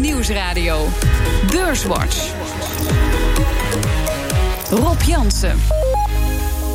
Nieuwsradio. 0.00 0.88
Beurswatch. 1.50 2.32
Rob 4.70 5.00
Jansen. 5.02 5.58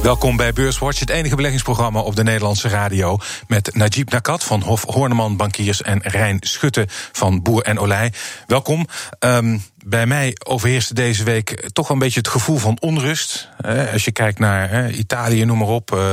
Welkom 0.02 0.38
bij 0.38 0.54
Beurswatch, 0.54 1.00
het 1.00 1.10
enige 1.10 1.36
beleggingsprogramma 1.36 2.00
op 2.00 2.16
de 2.16 2.24
Nederlandse 2.24 2.68
radio. 2.68 3.18
Met 3.48 3.76
Najib 3.76 4.12
Nakat 4.12 4.44
van 4.44 4.62
Hof 4.62 4.84
Horneman 4.84 5.38
Bankiers 5.38 5.82
en 5.82 6.00
Rijn 6.04 6.38
Schutte 6.40 6.86
van 7.12 7.42
Boer 7.42 7.62
en 7.62 7.80
Olij. 7.80 8.14
Welkom. 8.48 8.88
Um, 9.20 9.64
bij 9.86 10.06
mij 10.06 10.36
overheerste 10.44 10.94
deze 10.94 11.24
week 11.24 11.70
toch 11.74 11.88
wel 11.88 11.98
een 11.98 12.04
beetje 12.04 12.20
het 12.20 12.28
gevoel 12.28 12.58
van 12.58 12.78
onrust. 12.80 13.50
als 13.92 14.06
je 14.06 14.12
kijkt 14.12 14.40
naar 14.40 14.92
Italië, 14.92 15.46
noem 15.46 15.58
maar 15.58 15.68
op. 15.68 15.92
Uh, 15.92 16.12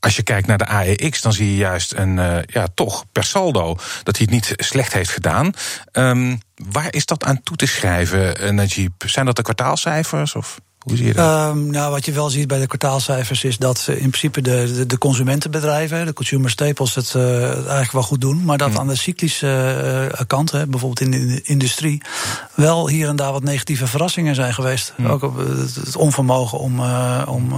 als 0.00 0.16
je 0.16 0.22
kijkt 0.22 0.46
naar 0.46 0.58
de 0.58 0.66
AEX, 0.66 1.20
dan 1.20 1.32
zie 1.32 1.50
je 1.50 1.56
juist 1.56 1.92
een, 1.92 2.16
uh, 2.16 2.38
ja, 2.46 2.66
toch 2.74 3.04
per 3.12 3.24
saldo 3.24 3.76
dat 4.02 4.16
hij 4.16 4.26
het 4.30 4.30
niet 4.30 4.52
slecht 4.56 4.92
heeft 4.92 5.10
gedaan. 5.10 5.52
Um, 5.92 6.40
waar 6.54 6.94
is 6.94 7.06
dat 7.06 7.24
aan 7.24 7.42
toe 7.42 7.56
te 7.56 7.66
schrijven, 7.66 8.44
uh, 8.44 8.50
Najib? 8.50 9.02
Zijn 9.06 9.26
dat 9.26 9.36
de 9.36 9.42
kwartaalcijfers? 9.42 10.34
Of? 10.34 10.60
Hoe 10.80 10.96
zie 10.96 11.06
je 11.06 11.12
dat? 11.12 11.48
Um, 11.48 11.70
nou, 11.70 11.90
wat 11.90 12.04
je 12.04 12.12
wel 12.12 12.30
ziet 12.30 12.46
bij 12.48 12.58
de 12.58 12.66
kwartaalcijfers 12.66 13.44
is 13.44 13.58
dat 13.58 13.86
in 13.88 13.96
principe 13.96 14.40
de, 14.40 14.72
de, 14.74 14.86
de 14.86 14.98
consumentenbedrijven, 14.98 16.06
de 16.06 16.12
consumer 16.12 16.50
staples, 16.50 16.94
het 16.94 17.14
uh, 17.16 17.52
eigenlijk 17.52 17.92
wel 17.92 18.02
goed 18.02 18.20
doen. 18.20 18.44
Maar 18.44 18.58
dat 18.58 18.78
aan 18.78 18.88
de 18.88 18.96
cyclische 18.96 20.10
uh, 20.12 20.20
kant, 20.26 20.50
hè, 20.50 20.66
bijvoorbeeld 20.66 21.00
in 21.00 21.10
de 21.10 21.42
industrie, 21.42 22.02
wel 22.54 22.88
hier 22.88 23.08
en 23.08 23.16
daar 23.16 23.32
wat 23.32 23.42
negatieve 23.42 23.86
verrassingen 23.86 24.34
zijn 24.34 24.54
geweest. 24.54 24.92
Ook 25.06 25.22
op 25.22 25.36
het 25.36 25.96
onvermogen 25.96 26.58
om, 26.58 26.80
uh, 26.80 27.22
om 27.26 27.52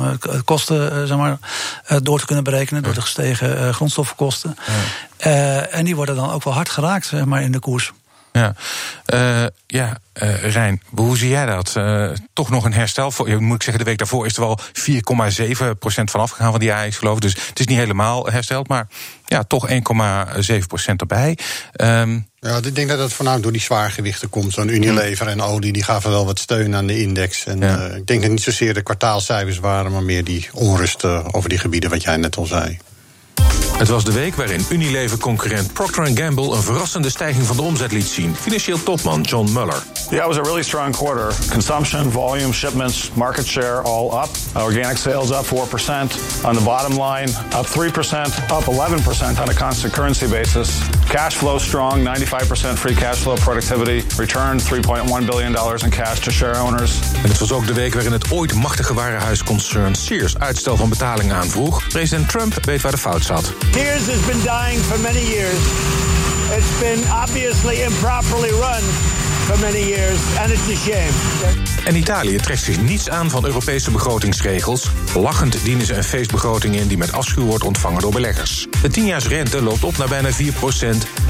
kosten 0.44 1.06
zeg 1.06 1.16
maar, 1.16 1.38
door 2.02 2.18
te 2.18 2.26
kunnen 2.26 2.44
berekenen 2.44 2.82
door 2.82 2.94
de 2.94 3.00
gestegen 3.00 3.74
grondstoffenkosten. 3.74 4.56
en 5.70 5.84
die 5.84 5.96
worden 5.96 6.16
dan 6.16 6.30
ook 6.30 6.44
wel 6.44 6.54
hard 6.54 6.70
geraakt 6.70 7.06
zeg 7.06 7.24
maar, 7.24 7.42
in 7.42 7.52
de 7.52 7.58
koers. 7.58 7.92
Ja, 8.32 8.54
uh, 9.14 9.46
ja 9.66 9.98
uh, 10.22 10.52
Rijn, 10.52 10.82
hoe 10.94 11.16
zie 11.16 11.28
jij 11.28 11.46
dat? 11.46 11.74
Uh, 11.76 12.10
toch 12.32 12.50
nog 12.50 12.64
een 12.64 12.72
herstel? 12.72 13.10
Voor, 13.10 13.42
moet 13.42 13.56
ik 13.56 13.62
zeggen, 13.62 13.84
de 13.84 13.90
week 13.90 13.98
daarvoor 13.98 14.26
is 14.26 14.36
er 14.36 14.40
wel 14.40 14.58
4,7% 14.60 16.04
van 16.04 16.20
afgegaan 16.20 16.50
van 16.50 16.60
die 16.60 16.72
AX, 16.72 16.96
geloof 16.96 17.16
ik. 17.16 17.22
Dus 17.22 17.46
het 17.46 17.60
is 17.60 17.66
niet 17.66 17.78
helemaal 17.78 18.26
hersteld, 18.26 18.68
maar 18.68 18.86
ja, 19.26 19.42
toch 19.42 19.68
1,7% 19.68 19.76
erbij. 20.96 21.38
Um, 21.80 22.28
ja, 22.38 22.56
ik 22.56 22.74
denk 22.74 22.88
dat 22.88 22.98
dat 22.98 23.12
voornamelijk 23.12 23.42
door 23.42 23.52
die 23.52 23.66
zwaargewichten 23.66 24.28
komt. 24.28 24.52
Zo'n 24.52 24.68
Unilever 24.68 25.26
en 25.26 25.42
olie, 25.42 25.72
die 25.72 25.82
gaven 25.84 26.10
wel 26.10 26.24
wat 26.24 26.38
steun 26.38 26.74
aan 26.74 26.86
de 26.86 27.00
index. 27.00 27.46
En 27.46 27.60
ja. 27.60 27.86
ik 27.86 28.06
denk 28.06 28.22
dat 28.22 28.30
niet 28.30 28.42
zozeer 28.42 28.74
de 28.74 28.82
kwartaalcijfers 28.82 29.58
waren, 29.58 29.92
maar 29.92 30.02
meer 30.02 30.24
die 30.24 30.48
onrust 30.52 31.04
over 31.04 31.48
die 31.48 31.58
gebieden, 31.58 31.90
wat 31.90 32.02
jij 32.02 32.16
net 32.16 32.36
al 32.36 32.46
zei. 32.46 32.78
Het 33.82 33.90
was 33.90 34.04
de 34.04 34.12
week 34.12 34.34
waarin 34.34 34.66
Unilever-concurrent 34.70 35.72
Procter 35.72 36.10
Gamble 36.14 36.54
een 36.54 36.62
verrassende 36.62 37.10
stijging 37.10 37.46
van 37.46 37.56
de 37.56 37.62
omzet 37.62 37.92
liet 37.92 38.06
zien. 38.06 38.34
Financieel 38.34 38.82
topman 38.82 39.20
John 39.20 39.52
Muller. 39.52 39.82
Yeah, 40.12 40.26
it 40.26 40.28
was 40.28 40.36
a 40.36 40.42
really 40.42 40.62
strong 40.62 40.92
quarter. 40.92 41.32
Consumption, 41.50 42.10
volume, 42.10 42.52
shipments, 42.52 43.16
market 43.16 43.46
share 43.46 43.82
all 43.82 44.12
up. 44.14 44.28
Organic 44.54 44.98
sales 44.98 45.32
up 45.32 45.46
4%. 45.46 46.44
On 46.44 46.54
the 46.54 46.60
bottom 46.60 46.98
line, 46.98 47.30
up 47.54 47.64
3%, 47.64 48.50
up 48.50 48.64
11% 48.64 49.40
on 49.40 49.48
a 49.48 49.54
constant 49.54 49.94
currency 49.94 50.28
basis. 50.28 50.86
Cash 51.08 51.36
flow 51.36 51.56
strong, 51.56 52.04
95% 52.04 52.76
free 52.76 52.94
cash 52.94 53.22
flow 53.22 53.36
productivity. 53.36 54.02
Returned 54.18 54.60
3.1 54.60 55.24
billion 55.24 55.52
dollars 55.52 55.82
in 55.82 55.90
cash 55.90 56.20
to 56.20 56.30
share 56.30 56.60
owners. 56.60 57.00
En 57.22 57.30
het 57.30 57.38
was 57.38 57.52
ook 57.52 57.66
de 57.66 57.74
week 57.74 57.94
waarin 57.94 58.12
het 58.12 58.30
ooit 58.32 58.54
machtige 58.54 58.94
warenhuisconcern 58.94 59.94
Sears 59.94 60.38
uitstel 60.38 60.76
van 60.76 60.88
betaling 60.88 61.32
aanvroeg. 61.32 61.88
President 61.88 62.28
Trump 62.28 62.64
weet 62.64 62.80
waar 62.80 62.92
de 62.92 62.98
fout 62.98 63.24
zat. 63.24 63.52
Sears 63.72 64.06
has 64.06 64.20
been 64.26 64.42
dying 64.42 64.80
for 64.80 65.00
many 65.00 65.24
years. 65.24 65.58
It's 66.56 66.78
been 66.80 67.00
obviously 67.22 67.82
improperly 67.82 68.50
run 68.50 68.82
for 69.42 69.58
many 69.58 69.84
years, 69.86 70.20
and 70.38 70.50
it's 70.50 70.68
a 70.68 70.76
shame. 70.76 71.12
En 71.84 71.96
Italië 71.96 72.36
trekt 72.36 72.62
zich 72.62 72.80
niets 72.80 73.10
aan 73.10 73.30
van 73.30 73.46
Europese 73.46 73.90
begrotingsregels. 73.90 74.90
Lachend 75.14 75.64
dienen 75.64 75.86
ze 75.86 75.94
een 75.94 76.04
feestbegroting 76.04 76.76
in 76.76 76.86
die 76.86 76.98
met 76.98 77.12
afschuw 77.12 77.44
wordt 77.44 77.64
ontvangen 77.64 78.00
door 78.00 78.12
beleggers. 78.12 78.66
De 78.82 78.88
tienjaarsrente 78.88 79.62
loopt 79.62 79.84
op 79.84 79.96
naar 79.96 80.08
bijna 80.08 80.28
4% 80.30 80.34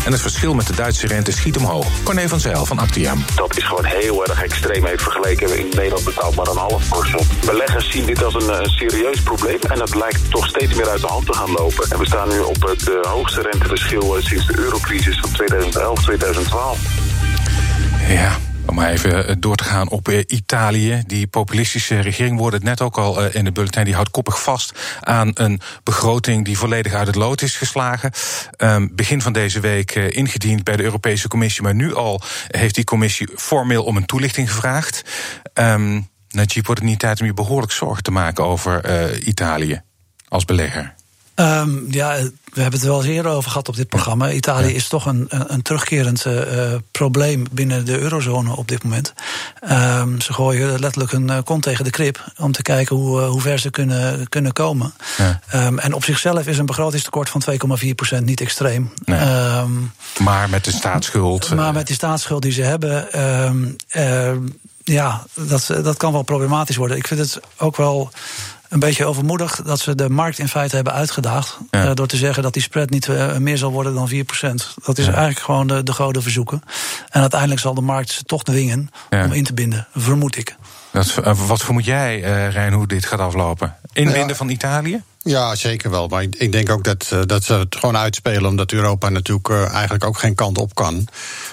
en 0.04 0.12
het 0.12 0.20
verschil 0.20 0.54
met 0.54 0.66
de 0.66 0.74
Duitse 0.74 1.06
rente 1.06 1.32
schiet 1.32 1.56
omhoog. 1.56 1.86
Corné 2.02 2.28
van 2.28 2.40
Zijl 2.40 2.66
van 2.66 2.78
Actiam. 2.78 3.24
Dat 3.34 3.56
is 3.56 3.64
gewoon 3.64 3.84
heel 3.84 4.26
erg 4.26 4.42
extreem 4.42 4.86
even 4.86 4.98
vergeleken. 4.98 5.58
In 5.58 5.66
Nederland 5.74 6.04
betaalt 6.04 6.34
maar 6.34 6.46
een 6.46 6.56
half 6.56 6.88
procent. 6.88 7.26
Beleggers 7.46 7.90
zien 7.90 8.06
dit 8.06 8.24
als 8.24 8.34
een, 8.34 8.60
een, 8.62 8.70
serieus 8.70 9.20
probleem 9.20 9.58
en 9.68 9.80
het 9.80 9.94
lijkt 9.94 10.30
toch 10.30 10.46
steeds 10.46 10.74
meer 10.74 10.88
uit 10.88 11.00
de 11.00 11.06
hand 11.06 11.26
te 11.26 11.34
gaan 11.34 11.50
lopen. 11.50 11.90
En 11.90 11.98
we 11.98 12.06
staan 12.06 12.28
nu 12.28 12.38
op 12.38 12.62
het 12.62 12.88
uh, 12.88 12.94
hoogste 13.02 13.42
renteverschil 13.42 14.16
uh, 14.16 14.24
sinds 14.24 14.46
de 14.46 14.58
eurocrisis 14.58 15.18
van 15.20 15.30
2011, 15.30 16.02
2012. 16.02 16.78
Ja, 18.08 18.38
om 18.66 18.74
maar 18.74 18.90
even 18.90 19.40
door 19.40 19.56
te 19.56 19.64
gaan 19.64 19.88
op 19.88 20.08
Italië. 20.26 21.02
Die 21.06 21.26
populistische 21.26 22.00
regering 22.00 22.38
wordt 22.38 22.54
het 22.54 22.64
net 22.64 22.80
ook 22.80 22.98
al 22.98 23.30
in 23.30 23.44
de 23.44 23.52
bulletin. 23.52 23.84
Die 23.84 23.94
houdt 23.94 24.10
koppig 24.10 24.42
vast 24.42 24.98
aan 25.00 25.30
een 25.34 25.60
begroting 25.84 26.44
die 26.44 26.58
volledig 26.58 26.92
uit 26.92 27.06
het 27.06 27.16
lood 27.16 27.42
is 27.42 27.56
geslagen. 27.56 28.12
Um, 28.56 28.90
begin 28.94 29.22
van 29.22 29.32
deze 29.32 29.60
week 29.60 29.94
ingediend 29.94 30.64
bij 30.64 30.76
de 30.76 30.82
Europese 30.82 31.28
Commissie. 31.28 31.62
Maar 31.62 31.74
nu 31.74 31.94
al 31.94 32.20
heeft 32.46 32.74
die 32.74 32.84
commissie 32.84 33.28
formeel 33.36 33.84
om 33.84 33.96
een 33.96 34.06
toelichting 34.06 34.50
gevraagd. 34.50 35.02
Um, 35.54 36.08
Najib, 36.28 36.66
wordt 36.66 36.80
het 36.80 36.90
niet 36.90 36.98
tijd 36.98 37.20
om 37.20 37.26
je 37.26 37.34
behoorlijk 37.34 37.72
zorgen 37.72 38.02
te 38.02 38.10
maken 38.10 38.44
over 38.44 39.18
Italië 39.22 39.82
als 40.28 40.44
belegger? 40.44 40.94
Um, 41.34 41.86
ja, 41.90 42.16
we 42.52 42.60
hebben 42.60 42.80
het 42.80 42.82
er 42.82 42.94
wel 42.94 43.02
eens 43.02 43.14
eerder 43.14 43.32
over 43.32 43.50
gehad 43.50 43.68
op 43.68 43.76
dit 43.76 43.88
programma. 43.88 44.30
Italië 44.30 44.68
ja. 44.68 44.74
is 44.74 44.88
toch 44.88 45.06
een, 45.06 45.26
een 45.28 45.62
terugkerend 45.62 46.24
uh, 46.26 46.74
probleem 46.90 47.46
binnen 47.50 47.84
de 47.84 47.98
eurozone 47.98 48.56
op 48.56 48.68
dit 48.68 48.82
moment. 48.82 49.12
Um, 49.70 50.20
ze 50.20 50.32
gooien 50.32 50.80
letterlijk 50.80 51.12
een 51.12 51.28
uh, 51.28 51.38
kont 51.44 51.62
tegen 51.62 51.84
de 51.84 51.90
krip 51.90 52.32
om 52.38 52.52
te 52.52 52.62
kijken 52.62 52.96
hoe, 52.96 53.20
hoe 53.20 53.40
ver 53.40 53.58
ze 53.58 53.70
kunnen, 53.70 54.28
kunnen 54.28 54.52
komen. 54.52 54.94
Ja. 55.18 55.40
Um, 55.66 55.78
en 55.78 55.92
op 55.92 56.04
zichzelf 56.04 56.46
is 56.46 56.58
een 56.58 56.66
begrotingstekort 56.66 57.28
van 57.28 57.42
2,4% 58.18 58.22
niet 58.24 58.40
extreem. 58.40 58.92
Nee. 59.04 59.20
maar 60.18 60.50
met 60.50 60.64
de 60.64 60.72
staatsschuld. 60.72 61.54
Maar 61.54 61.72
met 61.72 61.86
die 61.86 61.96
staatsschuld 61.96 62.42
die 62.42 62.52
ze 62.52 62.62
hebben. 62.62 63.08
ja, 64.84 65.26
dat, 65.34 65.66
dat 65.66 65.96
kan 65.96 66.12
wel 66.12 66.22
problematisch 66.22 66.76
worden. 66.76 66.96
Ik 66.96 67.06
vind 67.06 67.20
het 67.20 67.40
ook 67.56 67.76
wel 67.76 68.10
een 68.72 68.78
beetje 68.78 69.06
overmoedig 69.06 69.62
dat 69.64 69.80
ze 69.80 69.94
de 69.94 70.08
markt 70.08 70.38
in 70.38 70.48
feite 70.48 70.74
hebben 70.74 70.92
uitgedaagd. 70.92 71.58
Ja. 71.70 71.84
Uh, 71.84 71.90
door 71.94 72.06
te 72.06 72.16
zeggen 72.16 72.42
dat 72.42 72.52
die 72.52 72.62
spread 72.62 72.90
niet 72.90 73.06
uh, 73.06 73.36
meer 73.36 73.58
zal 73.58 73.72
worden 73.72 73.94
dan 73.94 74.10
4%. 74.10 74.14
Dat 74.84 74.98
is 74.98 75.04
ja. 75.04 75.12
eigenlijk 75.12 75.38
gewoon 75.38 75.66
de, 75.66 75.82
de 75.82 75.92
goden 75.92 76.22
verzoeken. 76.22 76.62
En 77.08 77.20
uiteindelijk 77.20 77.60
zal 77.60 77.74
de 77.74 77.80
markt 77.80 78.10
ze 78.10 78.22
toch 78.22 78.42
dwingen 78.42 78.90
ja. 79.10 79.24
om 79.24 79.32
in 79.32 79.44
te 79.44 79.54
binden, 79.54 79.86
vermoed 79.94 80.36
ik. 80.36 80.56
Dat, 80.90 81.16
uh, 81.24 81.46
wat 81.46 81.62
vermoed 81.62 81.84
jij, 81.84 82.20
Rijn, 82.48 82.72
hoe 82.72 82.86
dit 82.86 83.06
gaat 83.06 83.20
aflopen? 83.20 83.76
Inbinden 83.92 84.36
van 84.36 84.48
Italië? 84.48 85.02
Ja, 85.24 85.54
zeker 85.54 85.90
wel. 85.90 86.08
Maar 86.08 86.22
ik 86.22 86.52
denk 86.52 86.70
ook 86.70 86.84
dat, 86.84 87.16
dat 87.26 87.44
ze 87.44 87.52
het 87.52 87.76
gewoon 87.76 87.96
uitspelen, 87.96 88.50
omdat 88.50 88.72
Europa 88.72 89.08
natuurlijk 89.08 89.48
eigenlijk 89.48 90.04
ook 90.04 90.18
geen 90.18 90.34
kant 90.34 90.58
op 90.58 90.74
kan. 90.74 91.08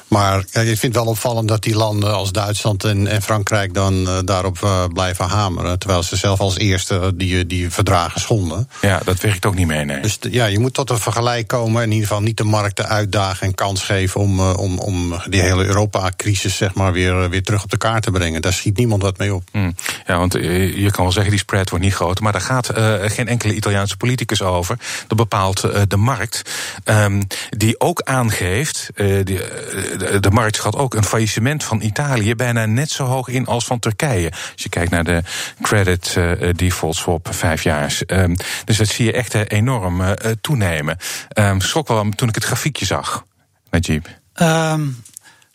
Maar 0.08 0.44
ja, 0.52 0.62
ik 0.62 0.68
vind 0.68 0.82
het 0.82 1.04
wel 1.04 1.06
opvallend 1.06 1.48
dat 1.48 1.64
die 1.64 1.76
landen 1.76 2.14
als 2.14 2.32
Duitsland 2.32 2.84
en, 2.84 3.08
en 3.08 3.22
Frankrijk 3.22 3.74
dan 3.74 3.94
uh, 3.94 4.18
daarop 4.26 4.60
uh, 4.64 4.84
blijven 4.94 5.26
hameren. 5.26 5.80
Terwijl 5.80 6.04
ze 6.04 6.16
zelf 6.16 6.40
als 6.40 6.58
eerste 6.58 7.12
die, 7.16 7.46
die 7.46 7.70
verdragen 7.70 8.22
schonden. 8.22 8.70
Ja, 8.82 9.02
dat 9.06 9.20
werkt 9.20 9.46
ook 9.46 9.56
niet 9.56 9.68
mee, 9.68 9.86
nee. 9.86 10.02
Dus 10.02 10.18
ja, 10.22 10.46
je 10.46 10.60
moet 10.60 10.74
tot 10.74 10.90
een 10.90 11.00
vergelijk 11.00 11.48
komen. 11.48 11.84
In 11.84 11.92
ieder 11.92 12.08
geval 12.08 12.22
niet 12.22 12.38
de 12.38 12.44
markten 12.44 12.88
uitdagen 12.88 13.48
en 13.48 13.56
kans 13.56 13.84
geven 13.84 14.22
om, 14.22 14.40
om, 14.40 14.80
om 14.80 15.22
die 15.30 15.42
hele 15.42 15.66
Europa-crisis 15.66 16.58
zeg 16.58 16.74
maar, 16.74 16.92
weer, 16.92 17.30
weer 17.30 17.44
terug 17.44 17.64
op 17.64 17.70
de 17.70 17.78
kaart 17.78 18.04
te 18.04 18.12
brengen. 18.12 18.42
Daar 18.42 18.54
schiet 18.54 18.78
niemand 18.78 19.02
wat 19.02 19.18
mee 19.18 19.34
op. 19.34 19.44
Mm. 19.52 19.76
Ja, 20.08 20.18
want 20.18 20.34
je 20.34 20.90
kan 20.92 21.04
wel 21.04 21.14
zeggen 21.14 21.32
die 21.32 21.40
spread 21.40 21.70
wordt 21.70 21.86
niet 21.86 21.94
groter. 21.94 22.24
Maar 22.24 22.32
daar 22.32 22.42
gaat 22.42 22.70
geen 23.12 23.28
enkele 23.28 23.54
Italiaanse 23.60 23.98
politicus 23.98 24.42
over. 24.42 24.78
Dat 25.08 25.18
bepaalt 25.18 25.62
de 25.88 25.98
markt. 25.98 26.42
Um, 26.86 27.28
die 27.50 27.80
ook 27.80 28.02
aangeeft. 28.02 28.90
die, 28.96 29.24
de, 29.24 30.18
de 30.20 30.32
markt 30.32 30.56
schat 30.56 30.76
ook 30.76 30.94
een 30.94 31.04
faillissement 31.04 31.64
van 31.64 31.82
Italië 31.82 32.36
bijna 32.36 32.66
net 32.66 32.92
zo 32.92 33.06
hoog 33.06 33.28
in 33.28 33.46
als 33.46 33.66
van 33.66 33.80
Turkije. 33.80 34.32
Als 34.32 34.64
je 34.64 34.70
kijkt 34.70 34.92
naar 34.92 35.04
de 35.04 35.24
credit 35.62 36.18
default 36.56 36.96
swap 36.96 37.28
vijfjaars. 37.32 38.04
Um, 38.08 38.36
dus 38.66 38.78
dat 38.78 38.88
zie 38.88 39.06
je 39.06 39.14
echt 39.14 39.34
enorm 39.34 40.16
toenemen. 40.42 40.98
Um, 41.34 41.62
schrok 41.62 41.88
wel 41.88 42.10
toen 42.16 42.28
ik 42.28 42.36
het 42.36 42.44
grafiekje 42.44 42.86
zag, 42.86 43.24
Najib. 43.70 44.08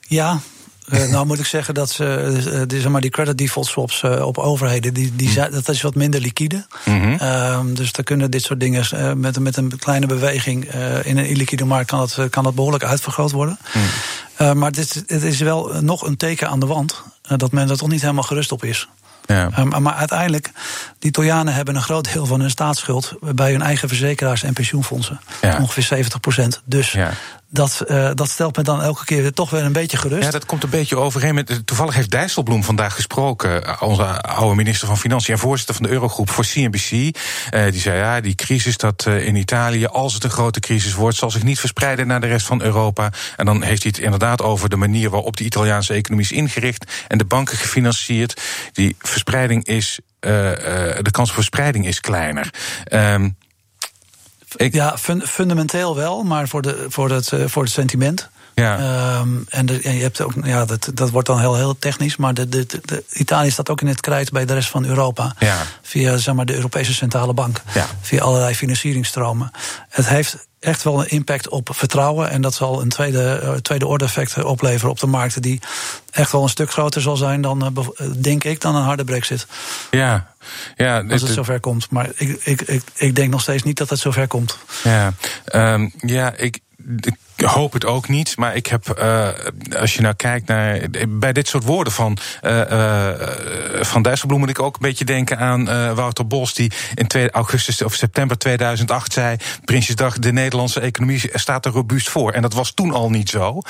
Ja, 0.01 0.39
uh, 0.89 1.09
nou 1.09 1.27
moet 1.27 1.39
ik 1.39 1.47
zeggen 1.47 1.75
dat 1.75 1.91
ze, 1.91 2.67
uh, 2.71 2.81
zeg 2.81 2.91
maar, 2.91 3.01
die 3.01 3.11
credit 3.11 3.39
default 3.39 3.67
swaps 3.67 4.03
uh, 4.03 4.27
op 4.27 4.39
overheden, 4.39 4.95
die, 4.95 5.17
die, 5.17 5.29
mm. 5.29 5.51
dat 5.51 5.69
is 5.69 5.83
wat 5.83 5.95
minder 5.95 6.21
liquide. 6.21 6.67
Mm 6.85 7.19
-hmm. 7.19 7.75
dus 7.75 7.93
daar 7.93 8.05
kunnen 8.05 8.31
dit 8.31 8.43
soort 8.43 8.61
dingen 8.61 9.21
met, 9.21 9.39
met 9.39 9.57
een 9.57 9.79
kleine 9.79 10.07
beweging 10.07 10.65
in 11.03 11.17
een 11.17 11.27
illiquide 11.27 11.65
markt 11.65 11.87
kan 11.87 11.99
dat, 11.99 12.29
kan 12.31 12.45
dat 12.45 12.55
behoorlijk 12.55 12.85
uitvergroot 12.85 13.31
worden. 13.31 13.59
Mm. 14.39 14.59
maar 14.59 14.73
dit, 14.73 15.03
het 15.07 15.23
is 15.23 15.41
wel 15.41 15.73
nog 15.81 16.07
een 16.07 16.17
teken 16.17 16.49
aan 16.49 16.61
de 16.61 16.67
wand 16.67 17.03
dat 17.37 17.53
men 17.53 17.71
er 17.71 17.77
toch 17.77 17.89
niet 17.89 18.01
helemaal 18.01 18.23
gerust 18.23 18.53
op 18.53 18.65
is. 18.65 18.89
Ja. 19.27 19.51
Um, 19.59 19.83
maar 19.83 19.95
uiteindelijk, 19.95 20.51
die 20.99 21.09
Italianen 21.09 21.55
hebben 21.55 21.75
een 21.77 21.83
groot 21.83 22.13
deel 22.13 22.27
van 22.27 22.41
hun 22.41 22.51
staatsschuld 22.51 23.13
bij 23.21 23.51
hun 23.53 23.63
eigen 23.63 23.89
verzekeraars 23.89 24.43
en 24.43 24.53
pensioenfondsen. 24.53 25.21
Ja. 25.41 25.59
Ongeveer 25.59 25.83
70 25.83 26.21
procent. 26.21 26.63
Dus 26.65 26.93
Ja. 26.93 27.11
dat, 27.51 27.83
uh, 27.87 28.11
dat 28.15 28.29
stelt 28.29 28.57
me 28.57 28.63
dan 28.63 28.83
elke 28.83 29.05
keer 29.05 29.33
toch 29.33 29.51
weer 29.51 29.65
een 29.65 29.73
beetje 29.73 29.97
gerust. 29.97 30.25
Ja, 30.25 30.31
dat 30.31 30.47
komt 30.47 30.63
een 30.63 30.71
beetje 30.71 30.97
overeen 30.97 31.35
met. 31.35 31.67
Toevallig 31.67 31.95
heeft 31.95 32.11
Dijsselbloem 32.11 32.65
vandaag 32.65 32.95
gesproken, 32.95 33.81
onze 33.81 34.21
oude 34.23 34.55
minister 34.55 34.87
van 34.87 34.99
Financiën 34.99 35.35
en 35.35 35.41
voorzitter 35.41 35.75
van 35.75 35.85
de 35.85 35.91
Eurogroep 35.91 36.31
voor 36.31 36.45
CNBC. 36.45 36.91
Uh, 36.91 37.11
die 37.71 37.81
zei: 37.81 37.99
ja, 37.99 38.21
die 38.21 38.35
crisis 38.35 38.77
dat 38.77 39.05
uh, 39.09 39.27
in 39.27 39.37
Italië, 39.37 39.87
als 39.87 40.15
het 40.15 40.25
een 40.25 40.31
grote 40.31 40.61
crisis 40.61 40.95
wordt, 40.95 41.17
zal 41.17 41.31
zich 41.31 41.43
niet 41.43 41.61
verspreiden 41.61 42.07
naar 42.07 42.21
de 42.21 42.27
rest 42.27 42.47
van 42.47 42.63
Europa. 42.63 43.13
En 43.37 43.45
dan 43.45 43.63
heeft 43.63 43.83
hij 43.83 43.93
het 43.95 44.05
inderdaad 44.05 44.43
over 44.43 44.69
de 44.69 44.77
manier 44.77 45.11
waarop 45.11 45.37
de 45.37 45.45
Italiaanse 45.45 45.93
economie 45.93 46.25
is 46.25 46.33
ingericht 46.33 46.93
en 47.09 47.19
de 47.19 47.25
banken 47.25 47.57
gefinancierd. 47.57 48.41
Die 48.73 48.97
verspreiding 49.15 49.65
is. 49.65 49.99
Uh, 50.21 50.31
de 51.01 51.11
kans 51.11 51.29
op 51.29 51.35
verspreiding 51.35 51.87
is 51.87 52.01
kleiner. 52.01 52.51
Um. 52.93 53.37
Ja, 54.57 54.99
fun 54.99 55.23
fundamenteel 55.27 55.97
wel, 55.97 56.23
maar 56.23 56.49
voor, 56.49 56.63
de, 56.63 56.87
voor, 56.89 57.11
het, 57.11 57.33
uh, 57.33 57.45
voor 57.47 57.63
het 57.63 57.73
sentiment. 57.73 58.31
Ja. 58.55 59.19
Um, 59.21 59.47
en, 59.49 59.67
de, 59.67 59.81
en 59.81 59.95
je 59.95 60.03
hebt 60.03 60.21
ook, 60.21 60.33
ja, 60.43 60.65
dat, 60.65 60.91
dat 60.95 61.11
wordt 61.11 61.27
dan 61.27 61.41
heel, 61.41 61.57
heel 61.57 61.79
technisch, 61.79 62.17
maar 62.17 62.35
de, 62.35 62.49
de, 62.49 62.67
de, 62.67 63.05
Italië 63.13 63.51
staat 63.51 63.71
ook 63.71 63.81
in 63.81 63.87
het 63.87 64.01
krijt 64.01 64.31
bij 64.31 64.45
de 64.45 64.55
rest 64.55 64.69
van 64.69 64.85
Europa. 64.85 65.35
Ja. 65.39 65.57
Via 65.83 66.17
zeg 66.17 66.35
maar, 66.35 66.47
de 66.47 66.55
Europese 66.55 66.95
Centrale 66.95 67.35
Bank. 67.35 67.63
Ja. 67.75 67.87
Via 68.01 68.23
allerlei 68.23 68.55
financieringstromen. 68.55 69.51
Het 69.89 70.09
heeft 70.09 70.47
echt 70.61 70.83
wel 70.83 71.01
een 71.01 71.09
impact 71.09 71.49
op 71.49 71.69
vertrouwen. 71.73 72.31
En 72.31 72.41
dat 72.41 72.55
zal 72.55 72.81
een 72.81 72.89
tweede, 72.89 73.41
uh, 73.43 73.53
tweede 73.53 73.87
orde 73.87 74.05
effect 74.05 74.43
opleveren 74.43 74.91
op 74.91 75.01
de 75.01 75.07
markten, 75.07 75.43
die 75.43 75.61
echt 76.11 76.33
wel 76.33 76.43
een 76.43 76.49
stuk 76.49 76.71
groter 76.71 77.03
zal 77.03 77.17
zijn 77.17 77.41
dan, 77.41 77.73
uh, 78.01 78.07
denk 78.17 78.45
ik, 78.45 78.61
dan 78.61 78.75
een 78.75 78.83
harde 78.83 79.05
brexit. 79.05 79.47
Ja. 79.91 80.33
Ja, 80.77 81.05
Als 81.09 81.23
het 81.23 81.31
zover 81.31 81.61
komt. 81.61 81.91
Maar 81.91 82.09
ik, 82.15 82.41
ik, 82.45 82.61
ik, 82.61 82.83
ik 82.95 83.17
denk 83.17 83.31
nog 83.31 83.41
steeds 83.41 83.63
niet 83.63 83.79
dat 83.79 83.91
het 83.91 83.99
zover 83.99 84.27
komt. 84.27 84.59
Ja, 84.83 85.13
um, 85.55 85.93
ja 86.01 86.35
ik, 86.37 86.61
ik 87.01 87.15
hoop 87.37 87.73
het 87.73 87.85
ook 87.85 88.09
niet. 88.09 88.37
Maar 88.37 88.57
ik 88.57 88.67
heb, 88.67 88.99
uh, 88.99 89.29
als 89.79 89.95
je 89.95 90.01
nou 90.01 90.15
kijkt 90.15 90.49
naar. 90.49 90.81
Bij 91.09 91.33
dit 91.33 91.49
soort 91.49 91.65
woorden 91.65 91.93
van, 91.93 92.19
uh, 92.43 92.61
uh, 92.71 93.11
van 93.81 94.03
Dijsselbloem 94.03 94.41
moet 94.41 94.49
ik 94.49 94.63
ook 94.63 94.75
een 94.75 94.81
beetje 94.81 95.05
denken 95.05 95.39
aan 95.39 95.95
Wouter 95.95 96.27
Bos, 96.27 96.55
die 96.55 96.73
in 96.95 97.07
2 97.07 97.31
augustus 97.31 97.83
of 97.83 97.95
september 97.95 98.39
2008 98.39 99.13
zei: 99.13 99.37
Prinsjesdag, 99.65 100.19
de 100.19 100.33
Nederlandse 100.33 100.81
economie 100.81 101.31
staat 101.33 101.65
er 101.65 101.73
robuust 101.73 102.09
voor. 102.09 102.33
En 102.33 102.43
dat 102.43 102.55
was 102.55 102.73
toen 102.73 102.93
al 102.93 103.11
niet 103.11 103.31
zo. 103.31 103.61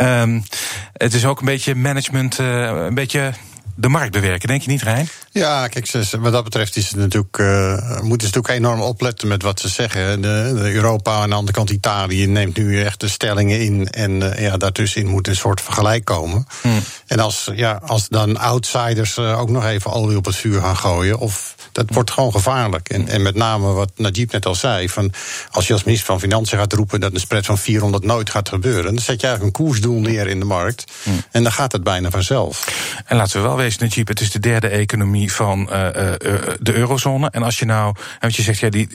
Um, 0.00 0.44
het 0.92 1.14
is 1.14 1.24
ook 1.24 1.40
een 1.40 1.46
beetje 1.46 1.74
management, 1.74 2.38
een 2.38 2.94
beetje 2.94 3.32
de 3.74 3.88
markt 3.88 4.12
bewerken, 4.12 4.48
denk 4.48 4.62
je 4.62 4.70
niet, 4.70 4.82
Rijn? 4.82 5.08
Ja, 5.32 5.68
kijk, 5.68 5.90
wat 6.20 6.32
dat 6.32 6.44
betreft 6.44 6.76
is 6.76 6.88
het 6.88 6.96
natuurlijk, 6.96 7.38
uh, 7.38 8.00
moeten 8.00 8.28
ze 8.28 8.34
natuurlijk 8.34 8.48
enorm 8.48 8.80
opletten 8.80 9.28
met 9.28 9.42
wat 9.42 9.60
ze 9.60 9.68
zeggen. 9.68 10.20
De, 10.20 10.52
de 10.54 10.72
Europa 10.72 11.12
aan 11.12 11.28
de 11.28 11.34
andere 11.34 11.56
kant 11.56 11.70
Italië 11.70 12.26
neemt 12.26 12.56
nu 12.56 12.82
echt 12.82 13.00
de 13.00 13.08
stellingen 13.08 13.60
in. 13.60 13.88
En 13.88 14.10
uh, 14.10 14.40
ja, 14.40 14.56
daartussenin 14.56 15.10
moet 15.10 15.28
een 15.28 15.36
soort 15.36 15.60
vergelijk 15.60 16.04
komen. 16.04 16.46
Hmm. 16.60 16.80
En 17.06 17.18
als, 17.18 17.50
ja, 17.54 17.80
als 17.86 18.08
dan 18.08 18.36
outsiders 18.36 19.16
uh, 19.16 19.40
ook 19.40 19.50
nog 19.50 19.64
even 19.64 19.92
olie 19.92 20.16
op 20.16 20.24
het 20.24 20.36
vuur 20.36 20.60
gaan 20.60 20.76
gooien, 20.76 21.18
of 21.18 21.54
dat 21.72 21.84
wordt 21.88 22.10
gewoon 22.10 22.32
gevaarlijk. 22.32 22.88
En, 22.88 23.08
en 23.08 23.22
met 23.22 23.34
name 23.34 23.72
wat 23.72 23.90
Najib 23.96 24.32
net 24.32 24.46
al 24.46 24.54
zei: 24.54 24.88
van 24.88 25.12
als 25.50 25.66
je 25.66 25.72
als 25.72 25.84
minister 25.84 26.08
van 26.08 26.20
Financiën 26.20 26.58
gaat 26.58 26.72
roepen 26.72 27.00
dat 27.00 27.14
een 27.14 27.20
spread 27.20 27.46
van 27.46 27.58
400 27.58 28.04
nooit 28.04 28.30
gaat 28.30 28.48
gebeuren, 28.48 28.94
dan 28.94 29.02
zet 29.02 29.20
je 29.20 29.26
eigenlijk 29.26 29.58
een 29.58 29.64
koersdoel 29.64 30.00
neer 30.00 30.26
in 30.26 30.38
de 30.38 30.44
markt. 30.44 30.92
Hmm. 31.02 31.22
En 31.30 31.42
dan 31.42 31.52
gaat 31.52 31.72
het 31.72 31.82
bijna 31.82 32.10
vanzelf. 32.10 32.66
En 33.06 33.16
laten 33.16 33.40
we 33.40 33.46
wel 33.46 33.56
wezen, 33.56 33.80
Najib, 33.80 34.08
het 34.08 34.20
is 34.20 34.30
de 34.30 34.40
derde 34.40 34.68
economie 34.68 35.19
van 35.28 35.68
uh, 35.70 35.86
uh, 35.86 36.12
de 36.60 36.74
eurozone. 36.74 37.30
En 37.30 37.42
als 37.42 37.58
je 37.58 37.64
nou, 37.64 37.94
want 38.20 38.36
je 38.36 38.42
zegt 38.42 38.58
ja, 38.58 38.68
die, 38.68 38.88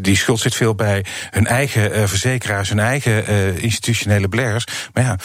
die, 0.00 0.16
schuld 0.16 0.40
zit 0.40 0.54
veel 0.54 0.74
bij 0.74 1.04
hun 1.30 1.46
eigen 1.46 2.08
verzekeraars, 2.08 2.68
hun 2.68 2.78
eigen 2.78 3.26
institutionele 3.60 4.28
beleggers. 4.28 4.64
Maar 4.92 5.04
ja, 5.04 5.16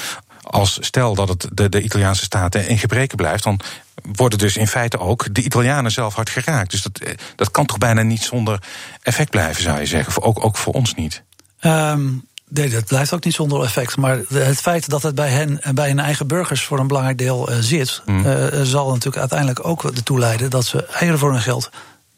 als 0.41 0.77
stel 0.81 1.15
dat 1.15 1.29
het 1.29 1.47
de, 1.53 1.69
de 1.69 1.81
Italiaanse 1.81 2.24
staat 2.24 2.56
in 2.56 2.77
gebreken 2.77 3.18
blijft, 3.18 3.44
dan 3.44 3.59
worden 4.01 4.38
dus 4.38 4.57
in 4.57 4.68
feite 4.68 5.00
ook 5.00 5.35
de 5.35 5.44
Italianen 5.44 5.91
zelf 5.91 6.15
hard 6.15 6.29
geraakt. 6.29 6.71
Dus 6.71 6.81
dat, 6.81 7.01
dat 7.35 7.51
kan 7.51 7.65
toch 7.65 7.77
bijna 7.77 8.01
niet 8.01 8.21
zonder 8.21 8.62
effect 9.01 9.29
blijven, 9.29 9.63
zou 9.63 9.79
je 9.79 9.85
zeggen. 9.85 10.24
Ook, 10.24 10.45
ook 10.45 10.57
voor 10.57 10.74
ons 10.74 10.94
niet. 10.94 11.24
Um 11.62 12.27
Nee, 12.49 12.69
dat 12.69 12.85
blijft 12.85 13.13
ook 13.13 13.23
niet 13.23 13.33
zonder 13.33 13.63
effect. 13.63 13.97
Maar 13.97 14.19
het 14.33 14.61
feit 14.61 14.89
dat 14.89 15.03
het 15.03 15.15
bij 15.15 15.29
hen 15.29 15.61
en 15.63 15.75
bij 15.75 15.88
hun 15.88 15.99
eigen 15.99 16.27
burgers 16.27 16.63
voor 16.63 16.79
een 16.79 16.88
belangrijk 16.88 17.17
deel 17.17 17.51
uh, 17.51 17.57
zit, 17.59 18.01
Mm. 18.05 18.25
uh, 18.25 18.45
zal 18.63 18.88
natuurlijk 18.88 19.17
uiteindelijk 19.17 19.65
ook 19.67 19.83
ertoe 19.83 20.19
leiden 20.19 20.49
dat 20.49 20.65
ze 20.65 20.85
eieren 20.85 21.19
voor 21.19 21.31
hun 21.31 21.41
geld 21.41 21.69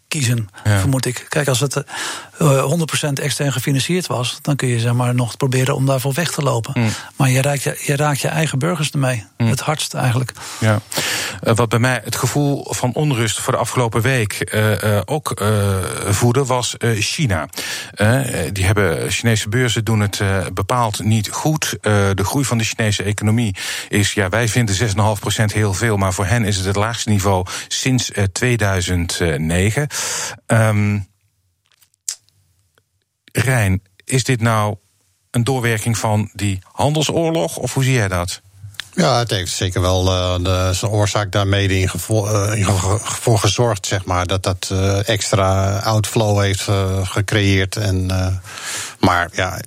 kiezen, 0.09 0.49
Ja. 0.63 0.79
vermoed 0.79 1.05
ik. 1.05 1.25
Kijk, 1.29 1.47
als 1.47 1.59
het 1.59 1.83
uh, 2.41 2.63
100% 3.09 3.13
extern 3.13 3.51
gefinancierd 3.51 4.07
was, 4.07 4.39
dan 4.41 4.55
kun 4.55 4.67
je 4.67 4.79
zeg 4.79 4.93
maar 4.93 5.15
nog 5.15 5.37
proberen 5.37 5.75
om 5.75 5.85
daarvoor 5.85 6.13
weg 6.13 6.31
te 6.31 6.41
lopen. 6.41 6.73
Mm. 6.75 6.89
Maar 7.15 7.29
je 7.29 7.41
raakt 7.41 7.63
je, 7.63 7.81
je 7.85 7.95
raakt 7.95 8.19
je 8.19 8.27
eigen 8.27 8.59
burgers 8.59 8.91
ermee. 8.91 9.25
Mm. 9.37 9.47
Het 9.47 9.59
hardst 9.59 9.93
eigenlijk. 9.93 10.31
Ja. 10.59 10.79
Uh, 11.43 11.55
wat 11.55 11.69
bij 11.69 11.79
mij 11.79 12.01
het 12.03 12.15
gevoel 12.15 12.67
van 12.69 12.93
onrust 12.93 13.39
voor 13.39 13.53
de 13.53 13.59
afgelopen 13.59 14.01
week 14.01 14.51
uh, 14.55 14.99
ook 15.05 15.41
voedde, 16.09 16.45
was 16.45 16.75
China. 16.93 17.47
die 18.51 18.65
hebben 18.65 19.11
Chinese 19.11 19.49
beurzen 19.49 19.85
doen 19.85 19.99
het 19.99 20.21
bepaald 20.53 21.03
niet 21.03 21.29
goed. 21.29 21.77
de 21.81 22.23
groei 22.23 22.45
van 22.45 22.57
de 22.57 22.63
Chinese 22.63 23.03
economie 23.03 23.55
is, 23.89 24.13
ja, 24.13 24.29
wij 24.29 24.47
vinden 24.47 24.75
6,5% 24.75 24.85
heel 25.45 25.73
veel, 25.73 25.97
maar 25.97 26.13
voor 26.13 26.25
hen 26.25 26.43
is 26.43 26.55
het 26.55 26.65
het 26.65 26.75
laagste 26.75 27.09
niveau 27.09 27.45
sinds 27.67 28.11
2009. 28.31 29.87
Um, 30.47 31.07
Rijn, 33.31 33.81
is 34.05 34.23
dit 34.23 34.41
nou 34.41 34.75
een 35.31 35.43
doorwerking 35.43 35.97
van 35.97 36.29
die 36.33 36.59
handelsoorlog, 36.71 37.57
of 37.57 37.73
hoe 37.73 37.83
zie 37.83 37.93
jij 37.93 38.07
dat? 38.07 38.41
Ja, 38.93 39.17
het 39.17 39.29
heeft 39.29 39.51
zeker 39.51 39.81
wel 39.81 40.05
uh, 40.05 40.43
de, 40.43 40.73
zijn 40.73 40.91
oorzaak 40.91 41.31
daar 41.31 41.47
mede 41.47 41.79
in 41.79 41.89
uh, 42.09 42.95
voor 42.95 43.39
gezorgd, 43.39 43.85
zeg 43.85 44.05
maar. 44.05 44.25
Dat 44.27 44.43
dat 44.43 44.69
uh, 44.71 45.09
extra 45.09 45.77
outflow 45.77 46.39
heeft 46.41 46.67
gecreëerd. 47.03 47.75
En, 47.75 48.05
maar 48.99 49.29
ja. 49.33 49.59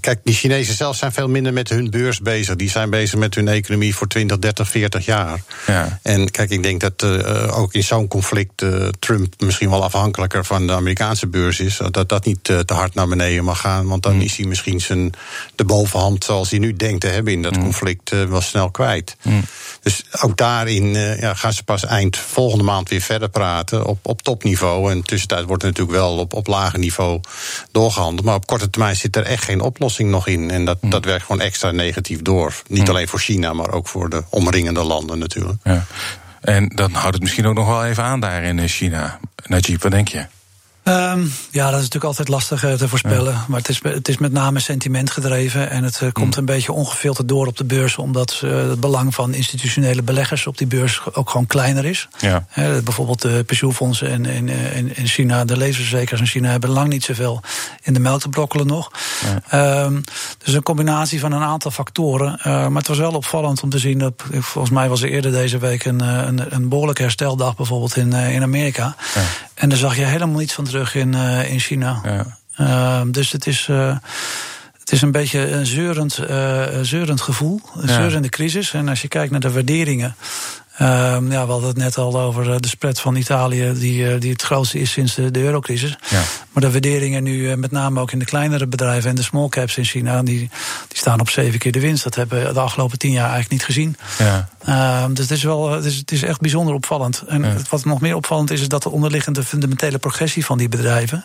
Kijk, 0.00 0.20
die 0.24 0.34
Chinezen 0.34 0.74
zelf 0.74 0.96
zijn 0.96 1.12
veel 1.12 1.28
minder 1.28 1.52
met 1.52 1.68
hun 1.68 1.90
beurs 1.90 2.20
bezig. 2.20 2.56
Die 2.56 2.70
zijn 2.70 2.90
bezig 2.90 3.18
met 3.18 3.34
hun 3.34 3.48
economie 3.48 3.94
voor 3.94 4.06
20, 4.06 4.38
30, 4.38 4.68
40 4.68 5.04
jaar. 5.04 5.42
Ja. 5.66 5.98
En 6.02 6.30
kijk, 6.30 6.50
ik 6.50 6.62
denk 6.62 6.80
dat 6.80 7.02
uh, 7.02 7.58
ook 7.58 7.74
in 7.74 7.84
zo'n 7.84 8.08
conflict 8.08 8.62
uh, 8.62 8.88
Trump 8.98 9.34
misschien 9.38 9.70
wel 9.70 9.82
afhankelijker 9.82 10.44
van 10.44 10.66
de 10.66 10.72
Amerikaanse 10.72 11.26
beurs 11.26 11.60
is. 11.60 11.80
Dat 11.90 12.08
dat 12.08 12.24
niet 12.24 12.48
uh, 12.48 12.58
te 12.58 12.74
hard 12.74 12.94
naar 12.94 13.08
beneden 13.08 13.44
mag 13.44 13.60
gaan. 13.60 13.86
Want 13.86 14.02
dan 14.02 14.14
mm. 14.14 14.20
is 14.20 14.36
hij 14.36 14.46
misschien 14.46 14.80
zijn, 14.80 15.12
de 15.54 15.64
bovenhand 15.64 16.24
zoals 16.24 16.50
hij 16.50 16.58
nu 16.58 16.76
denkt 16.76 17.00
te 17.00 17.06
hebben 17.06 17.32
in 17.32 17.42
dat 17.42 17.56
mm. 17.56 17.62
conflict 17.62 18.10
wel 18.10 18.40
snel 18.40 18.70
kwijt. 18.70 19.16
Mm. 19.22 19.44
Dus 19.82 20.04
ook 20.20 20.36
daarin 20.36 20.94
ja, 20.94 21.34
gaan 21.34 21.52
ze 21.52 21.64
pas 21.64 21.84
eind 21.84 22.16
volgende 22.16 22.64
maand 22.64 22.88
weer 22.88 23.00
verder 23.00 23.28
praten 23.28 23.84
op, 23.84 23.98
op 24.02 24.22
topniveau. 24.22 24.90
En 24.90 25.02
tussentijd 25.02 25.44
wordt 25.44 25.62
er 25.62 25.68
natuurlijk 25.68 25.98
wel 25.98 26.18
op, 26.18 26.32
op 26.32 26.46
lager 26.46 26.78
niveau 26.78 27.20
doorgehandeld. 27.72 28.26
Maar 28.26 28.34
op 28.34 28.46
korte 28.46 28.70
termijn 28.70 28.96
zit 28.96 29.16
er 29.16 29.24
echt 29.24 29.44
geen 29.44 29.60
oplossing 29.68 30.10
nog 30.10 30.26
in. 30.26 30.50
En 30.50 30.64
dat, 30.64 30.78
dat 30.80 31.04
werkt 31.04 31.24
gewoon 31.24 31.40
extra 31.40 31.70
negatief 31.70 32.22
door. 32.22 32.62
Niet 32.66 32.88
alleen 32.88 33.08
voor 33.08 33.18
China, 33.18 33.52
maar 33.52 33.72
ook 33.72 33.88
voor 33.88 34.08
de 34.08 34.22
omringende 34.30 34.82
landen 34.82 35.18
natuurlijk. 35.18 35.58
Ja. 35.64 35.84
En 36.40 36.68
dan 36.68 36.92
houdt 36.92 37.14
het 37.14 37.22
misschien 37.22 37.46
ook 37.46 37.54
nog 37.54 37.66
wel 37.66 37.84
even 37.84 38.02
aan 38.02 38.20
daar 38.20 38.42
in 38.42 38.68
China. 38.68 39.18
Najib, 39.46 39.82
wat 39.82 39.92
denk 39.92 40.08
je? 40.08 40.26
Um, 40.88 41.32
ja, 41.50 41.64
dat 41.64 41.74
is 41.74 41.88
natuurlijk 41.88 42.04
altijd 42.04 42.28
lastig 42.28 42.64
uh, 42.64 42.72
te 42.72 42.88
voorspellen. 42.88 43.32
Ja. 43.32 43.44
Maar 43.48 43.58
het 43.58 43.68
is, 43.68 43.80
het 43.82 44.08
is 44.08 44.18
met 44.18 44.32
name 44.32 44.60
sentiment 44.60 45.10
gedreven. 45.10 45.70
En 45.70 45.84
het 45.84 46.00
uh, 46.02 46.12
komt 46.12 46.26
Mm. 46.34 46.38
een 46.38 46.44
beetje 46.44 46.72
ongefilterd 46.72 47.28
door 47.28 47.46
op 47.46 47.56
de 47.56 47.64
beurs. 47.64 47.96
Omdat 47.96 48.40
uh, 48.44 48.68
het 48.68 48.80
belang 48.80 49.14
van 49.14 49.34
institutionele 49.34 50.02
beleggers 50.02 50.46
op 50.46 50.58
die 50.58 50.66
beurs 50.66 51.00
ook 51.12 51.30
gewoon 51.30 51.46
kleiner 51.46 51.84
is. 51.84 52.08
Ja. 52.18 52.46
bijvoorbeeld 52.54 53.22
de 53.22 53.44
pensioenfondsen 53.46 54.08
in, 54.08 54.26
in, 54.26 54.48
in, 54.48 54.96
in 54.96 55.06
China, 55.06 55.44
de 55.44 55.56
levensverzekeraars 55.56 56.20
in 56.20 56.26
China 56.26 56.50
hebben 56.50 56.70
lang 56.70 56.88
niet 56.88 57.04
zoveel 57.04 57.40
in 57.82 57.92
de 57.94 58.00
melk 58.00 58.20
te 58.20 58.28
brokkelen 58.28 58.66
nog. 58.66 58.90
Ja. 59.50 59.82
Um, 59.84 60.04
dus 60.44 60.54
een 60.54 60.62
combinatie 60.62 61.20
van 61.20 61.32
een 61.32 61.42
aantal 61.42 61.70
factoren. 61.70 62.38
maar 62.44 62.70
het 62.72 62.88
was 62.88 62.98
wel 62.98 63.12
opvallend 63.12 63.62
om 63.62 63.70
te 63.70 63.78
zien. 63.78 63.98
Dat, 63.98 64.12
volgens 64.32 64.74
mij 64.74 64.88
was 64.88 65.02
er 65.02 65.08
eerder 65.08 65.32
deze 65.32 65.58
week 65.58 65.84
een, 65.84 66.00
een, 66.00 66.54
een 66.54 66.68
behoorlijke 66.68 67.02
hersteldag 67.02 67.56
bijvoorbeeld 67.56 67.96
in, 67.96 68.12
in 68.12 68.42
Amerika. 68.42 68.94
Ja. 69.14 69.20
En 69.54 69.68
daar 69.68 69.78
zag 69.78 69.96
je 69.96 70.04
helemaal 70.04 70.38
niets 70.38 70.52
van 70.54 70.64
terug 70.64 70.77
in, 70.94 71.12
uh, 71.12 71.50
in 71.52 71.60
China. 71.60 72.00
Ja. 72.04 72.36
Uh, 72.60 73.00
dus 73.12 73.32
het 73.32 73.46
is, 73.46 73.66
uh, 73.70 73.96
het 74.78 74.92
is 74.92 75.02
een 75.02 75.12
beetje 75.12 75.50
een 75.50 75.66
zeurend, 75.66 76.18
zeurend 76.82 77.20
gevoel. 77.20 77.60
Een 77.76 77.88
Ja. 77.88 77.94
zeurende 77.94 78.28
crisis. 78.28 78.72
En 78.72 78.88
als 78.88 79.02
je 79.02 79.08
kijkt 79.08 79.30
naar 79.30 79.40
de 79.40 79.52
waarderingen. 79.52 80.16
Ehm, 80.76 81.32
ja, 81.32 81.44
we 81.46 81.50
hadden 81.52 81.68
het 81.68 81.76
net 81.78 81.98
al 81.98 82.20
over 82.20 82.60
de 82.60 82.68
spread 82.68 83.00
van 83.00 83.16
Italië, 83.16 83.72
die, 83.78 84.18
die 84.18 84.32
het 84.32 84.42
grootste 84.42 84.78
is 84.80 84.90
sinds 84.90 85.14
de, 85.14 85.30
de 85.30 85.40
eurocrisis. 85.40 85.96
Ja. 86.10 86.22
Maar 86.52 86.62
de 86.62 86.70
waarderingen 86.70 87.22
nu, 87.22 87.56
met 87.56 87.70
name 87.70 88.00
ook 88.00 88.12
in 88.12 88.18
de 88.18 88.24
kleinere 88.24 88.66
bedrijven 88.66 89.10
en 89.10 89.16
de 89.16 89.22
small 89.22 89.48
caps 89.48 89.76
in 89.76 89.84
China, 89.84 90.22
die, 90.22 90.38
die 90.88 90.98
staan 90.98 91.20
op 91.20 91.30
zeven 91.30 91.58
keer 91.58 91.72
de 91.72 91.80
winst. 91.80 92.04
Dat 92.04 92.14
hebben 92.14 92.46
we 92.46 92.52
de 92.52 92.60
afgelopen 92.60 92.98
tien 92.98 93.12
jaar 93.12 93.30
eigenlijk 93.30 93.50
niet 93.50 93.64
gezien. 93.64 93.96
Ja. 94.18 94.48
Ehm, 94.68 95.12
dus 95.12 95.28
het 95.28 95.30
is, 95.38 95.42
wel, 95.42 95.70
het, 95.70 95.84
is, 95.84 95.96
het 95.96 96.12
is 96.12 96.22
echt 96.22 96.40
bijzonder 96.40 96.74
opvallend. 96.74 97.22
En 97.26 97.42
Ja. 97.42 97.54
wat 97.70 97.84
nog 97.84 98.00
meer 98.00 98.14
opvallend 98.14 98.50
is, 98.50 98.60
is 98.60 98.68
dat 98.68 98.82
de 98.82 98.90
onderliggende 98.90 99.42
fundamentele 99.44 99.98
progressie 99.98 100.44
van 100.44 100.58
die 100.58 100.68
bedrijven. 100.68 101.24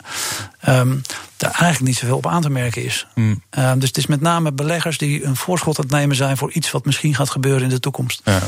ehm, 0.59 0.95
daar 1.37 1.51
eigenlijk 1.51 1.81
niet 1.83 1.97
zoveel 1.97 2.15
op 2.17 2.27
aan 2.27 2.41
te 2.41 2.49
merken 2.49 2.83
is. 2.83 3.07
Mm. 3.15 3.41
Ehm, 3.49 3.79
dus 3.79 3.87
het 3.87 3.97
is 3.97 4.05
met 4.07 4.21
name 4.21 4.51
beleggers 4.51 4.97
die 4.97 5.23
een 5.25 5.35
voorschot 5.35 5.77
aan 5.77 5.83
het 5.83 5.93
nemen 5.93 6.15
zijn 6.15 6.37
voor 6.37 6.51
iets 6.51 6.71
wat 6.71 6.85
misschien 6.85 7.15
gaat 7.15 7.29
gebeuren 7.29 7.63
in 7.63 7.69
de 7.69 7.79
toekomst. 7.79 8.21
Ja. 8.23 8.39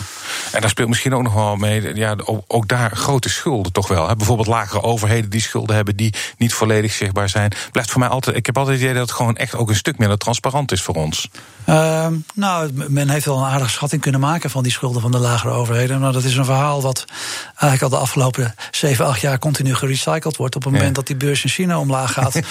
En 0.51 0.61
daar 0.61 0.69
speelt 0.69 0.89
misschien 0.89 1.13
ook 1.15 1.23
nog 1.23 1.33
wel 1.33 1.55
mee, 1.55 1.95
ja, 1.95 2.15
ook, 2.47 2.67
daar 2.67 2.95
grote 2.95 3.29
schulden 3.29 3.71
toch 3.71 3.87
wel. 3.87 4.07
Hè? 4.07 4.15
Bijvoorbeeld 4.15 4.47
lagere 4.47 4.81
overheden 4.81 5.29
die 5.29 5.41
schulden 5.41 5.75
hebben 5.75 5.95
die 5.95 6.13
niet 6.37 6.53
volledig 6.53 6.91
zichtbaar 6.93 7.29
zijn. 7.29 7.51
Blijft 7.71 7.91
voor 7.91 7.99
mij 7.99 8.09
altijd, 8.09 8.35
ik 8.35 8.45
heb 8.45 8.57
altijd 8.57 8.75
het 8.75 8.85
idee 8.85 8.99
dat 8.99 9.07
het 9.07 9.17
gewoon 9.17 9.35
echt 9.35 9.55
ook 9.55 9.69
een 9.69 9.75
stuk 9.75 9.97
minder 9.97 10.17
transparant 10.17 10.71
is 10.71 10.81
voor 10.81 10.95
ons. 10.95 11.29
Nou, 12.33 12.71
men 12.87 13.09
heeft 13.09 13.25
wel 13.25 13.37
een 13.37 13.45
aardige 13.51 13.69
schatting 13.71 14.01
kunnen 14.01 14.21
maken 14.21 14.49
van 14.49 14.63
die 14.63 14.71
schulden 14.71 14.83
van 14.93 15.11
de 15.11 15.17
lagere 15.17 15.53
overheden. 15.53 15.99
Maar 15.99 16.11
dat 16.13 16.23
is 16.23 16.35
een 16.37 16.45
verhaal 16.45 16.81
wat 16.81 17.05
eigenlijk 17.45 17.81
al 17.81 17.89
de 17.89 17.97
afgelopen 17.97 18.55
7, 18.71 19.05
8 19.05 19.21
jaar 19.21 19.39
continu 19.39 19.75
gerecycled 19.75 20.37
wordt. 20.37 20.55
Op 20.55 20.63
het 20.63 20.71
moment 20.71 20.89
Ja. 20.89 20.95
dat 20.95 21.07
die 21.07 21.15
beurs 21.15 21.43
in 21.43 21.49
China 21.49 21.79
omlaag 21.79 22.13
gaat. 22.13 22.39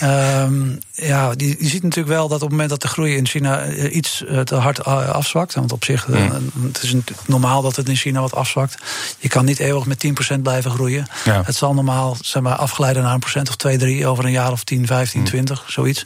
Ehm, 0.00 0.62
ja, 0.92 1.32
je 1.36 1.56
ziet 1.60 1.82
natuurlijk 1.82 2.14
wel 2.14 2.28
dat 2.28 2.36
op 2.36 2.40
het 2.40 2.50
moment 2.50 2.70
dat 2.70 2.80
de 2.82 2.88
groei 2.88 3.16
in 3.16 3.26
China 3.26 3.60
eh, 3.62 3.94
iets 3.94 4.24
eh, 4.24 4.40
te 4.40 4.54
hard 4.54 4.78
eh, 4.78 5.08
afzwakt. 5.08 5.54
Want 5.54 5.72
op 5.72 5.84
zich, 5.84 6.08
eh, 6.10 6.20
het 6.62 6.82
is 6.82 6.92
natuurlijk 6.92 7.28
normaal 7.28 7.62
dat 7.62 7.76
het 7.76 7.88
in 7.88 7.96
China 7.96 8.20
wat 8.20 8.34
afzwakt. 8.34 8.74
Je 9.18 9.28
kan 9.28 9.44
niet 9.44 9.58
eeuwig 9.58 9.86
met 9.86 9.98
10% 9.98 10.42
blijven 10.42 10.70
groeien. 10.70 11.06
Ja. 11.24 11.42
Het 11.44 11.56
zal 11.56 11.74
normaal 11.74 12.16
zeg 12.20 12.42
maar, 12.42 12.56
afgeleiden 12.56 13.02
naar 13.02 13.14
een 13.14 13.20
procent 13.20 13.48
of 13.48 13.56
2, 13.56 13.78
3 13.78 14.06
over 14.06 14.24
een 14.24 14.30
jaar 14.30 14.52
of 14.52 14.64
10, 14.64 14.86
15, 14.86 15.24
20, 15.24 15.64
zoiets. 15.66 16.04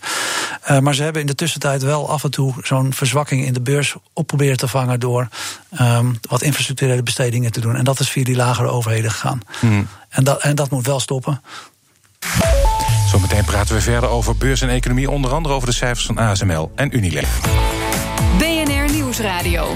Maar 0.80 0.94
ze 0.94 1.02
hebben 1.02 1.20
in 1.20 1.26
de 1.26 1.34
tussentijd 1.34 1.82
wel 1.82 2.10
af 2.10 2.24
en 2.24 2.30
toe 2.30 2.54
zo'n 2.62 2.92
verzwakking 2.92 3.44
in 3.44 3.52
de 3.52 3.60
beurs 3.60 3.94
op 4.12 4.26
proberen 4.26 4.56
te 4.56 4.68
vangen 4.68 5.00
door 5.00 5.28
ehm, 5.76 6.12
wat 6.20 6.42
infrastructurele 6.42 7.02
bestedingen 7.02 7.52
te 7.52 7.60
doen. 7.60 7.76
En 7.76 7.84
dat 7.84 8.00
is 8.00 8.10
via 8.10 8.24
die 8.24 8.36
lagere 8.36 8.68
overheden 8.68 9.10
gegaan. 9.10 9.40
En, 10.08 10.24
dat, 10.24 10.40
en 10.40 10.54
dat 10.54 10.70
moet 10.70 10.86
wel 10.86 11.00
stoppen. 11.00 11.42
Zometeen 13.08 13.44
praten 13.44 13.74
we 13.74 13.80
verder 13.80 14.08
over 14.08 14.36
beurs 14.36 14.60
en 14.60 14.68
economie, 14.68 15.10
onder 15.10 15.32
andere 15.32 15.54
over 15.54 15.68
de 15.68 15.74
cijfers 15.74 16.06
van 16.06 16.18
ASML 16.18 16.72
en 16.74 16.96
Unilever. 16.96 17.40
BNR 18.38 18.92
Nieuwsradio. 18.92 19.74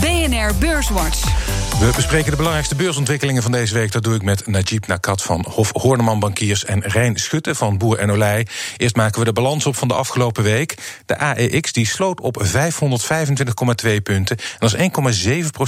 BNR 0.00 0.54
Beurswatch. 0.58 1.45
We 1.80 1.92
bespreken 1.94 2.30
de 2.30 2.36
belangrijkste 2.36 2.74
beursontwikkelingen 2.74 3.42
van 3.42 3.52
deze 3.52 3.74
week. 3.74 3.92
Dat 3.92 4.02
doe 4.02 4.14
ik 4.14 4.22
met 4.22 4.46
Najib 4.46 4.86
Nakat 4.86 5.22
van 5.22 5.46
Hof 5.48 5.70
Horneman 5.72 6.18
Bankiers 6.18 6.64
en 6.64 6.80
Rijn 6.80 7.16
Schutte 7.16 7.54
van 7.54 7.78
Boer 7.78 7.98
en 7.98 8.10
Olij. 8.10 8.46
Eerst 8.76 8.96
maken 8.96 9.18
we 9.18 9.24
de 9.24 9.32
balans 9.32 9.66
op 9.66 9.76
van 9.76 9.88
de 9.88 9.94
afgelopen 9.94 10.42
week. 10.42 10.74
De 11.06 11.18
AEX 11.18 11.72
die 11.72 11.86
sloot 11.86 12.20
op 12.20 12.44
525,2 12.44 14.02
punten. 14.02 14.36
En 14.36 14.68
dat 14.68 14.74
is 14.74 15.24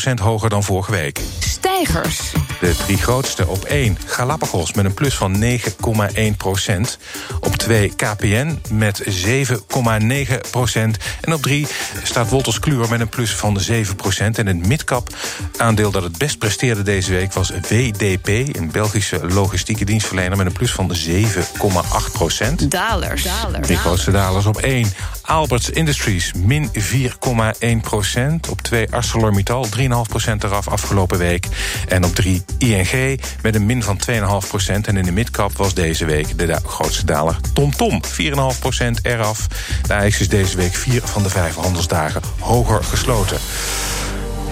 1,7% 0.09 0.13
hoger 0.23 0.49
dan 0.49 0.63
vorige 0.63 0.91
week. 0.91 1.21
Stijgers. 1.39 2.33
De 2.61 2.77
drie 2.77 2.97
grootste 2.97 3.47
op 3.47 3.65
1 3.65 3.99
Galapagos 4.07 4.73
met 4.73 4.85
een 4.85 4.95
plus 4.95 5.15
van 5.15 5.43
9,1 5.43 6.37
procent. 6.37 6.99
Op 7.41 7.57
2 7.57 7.93
KPN 7.97 8.61
met 8.71 9.03
7,9 9.03 10.51
procent. 10.51 10.97
En 11.21 11.33
op 11.33 11.43
3 11.43 11.67
staat 12.03 12.29
Wolters 12.29 12.59
Kluwer 12.59 12.89
met 12.89 13.01
een 13.01 13.09
plus 13.09 13.35
van 13.35 13.61
7 13.61 13.97
procent. 13.97 14.39
En 14.39 14.47
het 14.47 14.67
midcap 14.67 15.09
aandeel 15.57 15.91
dat 16.01 16.09
het 16.11 16.19
best 16.19 16.39
presteerde 16.39 16.83
deze 16.83 17.13
week 17.13 17.33
was 17.33 17.51
WDP, 17.69 18.29
een 18.29 18.71
Belgische 18.73 19.29
logistieke 19.29 19.85
dienstverlener 19.85 20.37
met 20.37 20.47
een 20.47 20.53
plus 20.53 20.73
van 20.73 20.93
7,8 21.09 22.13
procent. 22.13 22.71
Dalers. 22.71 23.23
De 23.67 23.77
grootste 23.77 24.11
dalers 24.11 24.47
op 24.47 24.57
1. 24.57 24.93
Alberts 25.23 25.71
Industries, 25.71 26.33
min 26.33 26.71
4,1 26.73 27.69
procent. 27.81 28.49
Op 28.49 28.63
2 28.63 28.87
ArcelorMittal, 28.91 29.67
3,5 29.77 29.81
procent 30.09 30.45
eraf 30.45 30.69
afgelopen 30.69 31.19
week. 31.19 31.47
En 31.89 32.05
op 32.05 32.15
3 32.15 32.45
ING 32.59 33.21
met 33.43 33.55
een 33.55 33.67
min 33.67 33.83
van 33.83 34.01
2,5 34.11 34.49
procent. 34.49 34.87
En 34.87 34.97
in 34.97 35.05
de 35.05 35.13
midcap 35.13 35.57
was 35.57 35.75
deze 35.75 36.05
week 36.05 36.39
de 36.39 36.47
da- 36.47 36.61
grootste 36.67 37.05
daler 37.05 37.37
TomTom, 37.53 38.03
4,5 38.05 38.59
procent 38.59 38.99
eraf. 39.03 39.47
De 39.87 39.95
AX 39.95 40.21
is 40.21 40.29
deze 40.29 40.57
week 40.57 40.75
4 40.75 41.01
van 41.05 41.23
de 41.23 41.31
5 41.31 41.55
handelsdagen 41.55 42.23
hoger 42.39 42.85
gesloten. 42.85 43.39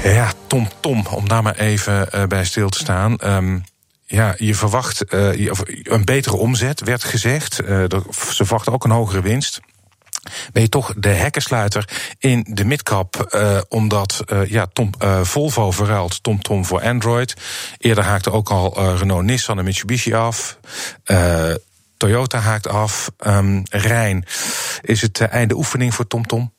Ja, 0.03 0.33
Tom 0.47 0.69
Tom, 0.81 1.07
om 1.07 1.29
daar 1.29 1.43
maar 1.43 1.57
even 1.57 2.13
eh, 2.13 2.25
bij 2.25 2.45
stil 2.45 2.69
te 2.69 2.79
staan. 2.79 3.17
Ehm, 3.17 3.59
ja, 4.07 4.35
je 4.37 4.55
verwacht 4.55 5.05
eh, 5.05 5.51
een 5.83 6.05
betere 6.05 6.37
omzet, 6.37 6.81
werd 6.81 7.05
gezegd. 7.05 7.59
Eh, 7.61 7.85
ze 8.11 8.45
verwachten 8.45 8.73
ook 8.73 8.85
een 8.85 8.91
hogere 8.91 9.23
winst. 9.23 9.61
Ben 10.53 10.63
je 10.63 10.69
toch 10.69 10.95
de 10.97 11.09
hekkensluiter 11.09 11.89
in 12.19 12.47
de 12.51 12.65
midcap, 12.65 13.21
eh, 13.21 13.61
omdat 13.69 14.25
ja, 14.47 14.67
Tom, 14.73 14.91
Volvo 15.23 15.71
verruilt 15.71 16.23
TomTom 16.23 16.65
voor 16.65 16.83
Android. 16.83 17.35
Eerder 17.79 18.05
haakte 18.05 18.33
ook 18.33 18.51
al 18.51 18.97
Renault, 18.97 19.25
Nissan 19.25 19.59
en 19.59 19.65
Mitsubishi 19.65 20.15
af. 20.15 20.59
Toyota 21.97 22.39
haakt 22.39 22.69
af. 22.69 23.11
Ehm 23.19 23.63
Rijn, 23.71 24.25
is 24.81 25.03
het 25.03 25.21
einde 25.21 25.55
oefening 25.55 25.95
voor 25.95 26.07
TomTom? 26.07 26.53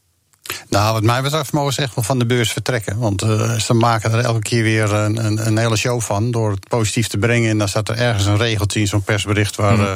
Nou, 0.70 0.94
wat 0.94 1.04
mij 1.04 1.22
betreft 1.22 1.52
mogen 1.52 1.74
ze 1.74 1.82
echt 1.82 1.96
wel 1.96 2.04
van 2.04 2.20
de 2.20 2.26
beurs 2.26 2.52
vertrekken. 2.52 2.98
Want 2.98 3.22
eh, 3.22 3.54
ze 3.54 3.74
maken 3.74 4.12
er 4.12 4.20
elke 4.20 4.40
keer 4.40 4.64
weer 4.64 4.94
een, 4.94 5.26
een, 5.26 5.48
een 5.48 5.58
hele 5.58 5.76
show 5.78 6.02
van 6.02 6.32
door 6.32 6.52
het 6.52 6.68
positief 6.68 7.08
te 7.08 7.18
brengen. 7.18 7.50
En 7.50 7.58
dan 7.58 7.68
staat 7.68 7.90
er 7.90 7.96
ergens 7.96 8.26
een 8.26 8.38
regeltje 8.38 8.80
in 8.80 8.88
zo'n 8.88 9.04
persbericht 9.04 9.56
waar 9.56 9.80
eh, 9.80 9.96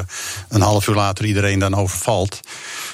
een 0.50 0.62
half 0.62 0.88
uur 0.88 0.96
later 0.96 1.26
iedereen 1.26 1.60
dan 1.60 1.76
over 1.76 1.98
valt. 1.98 2.40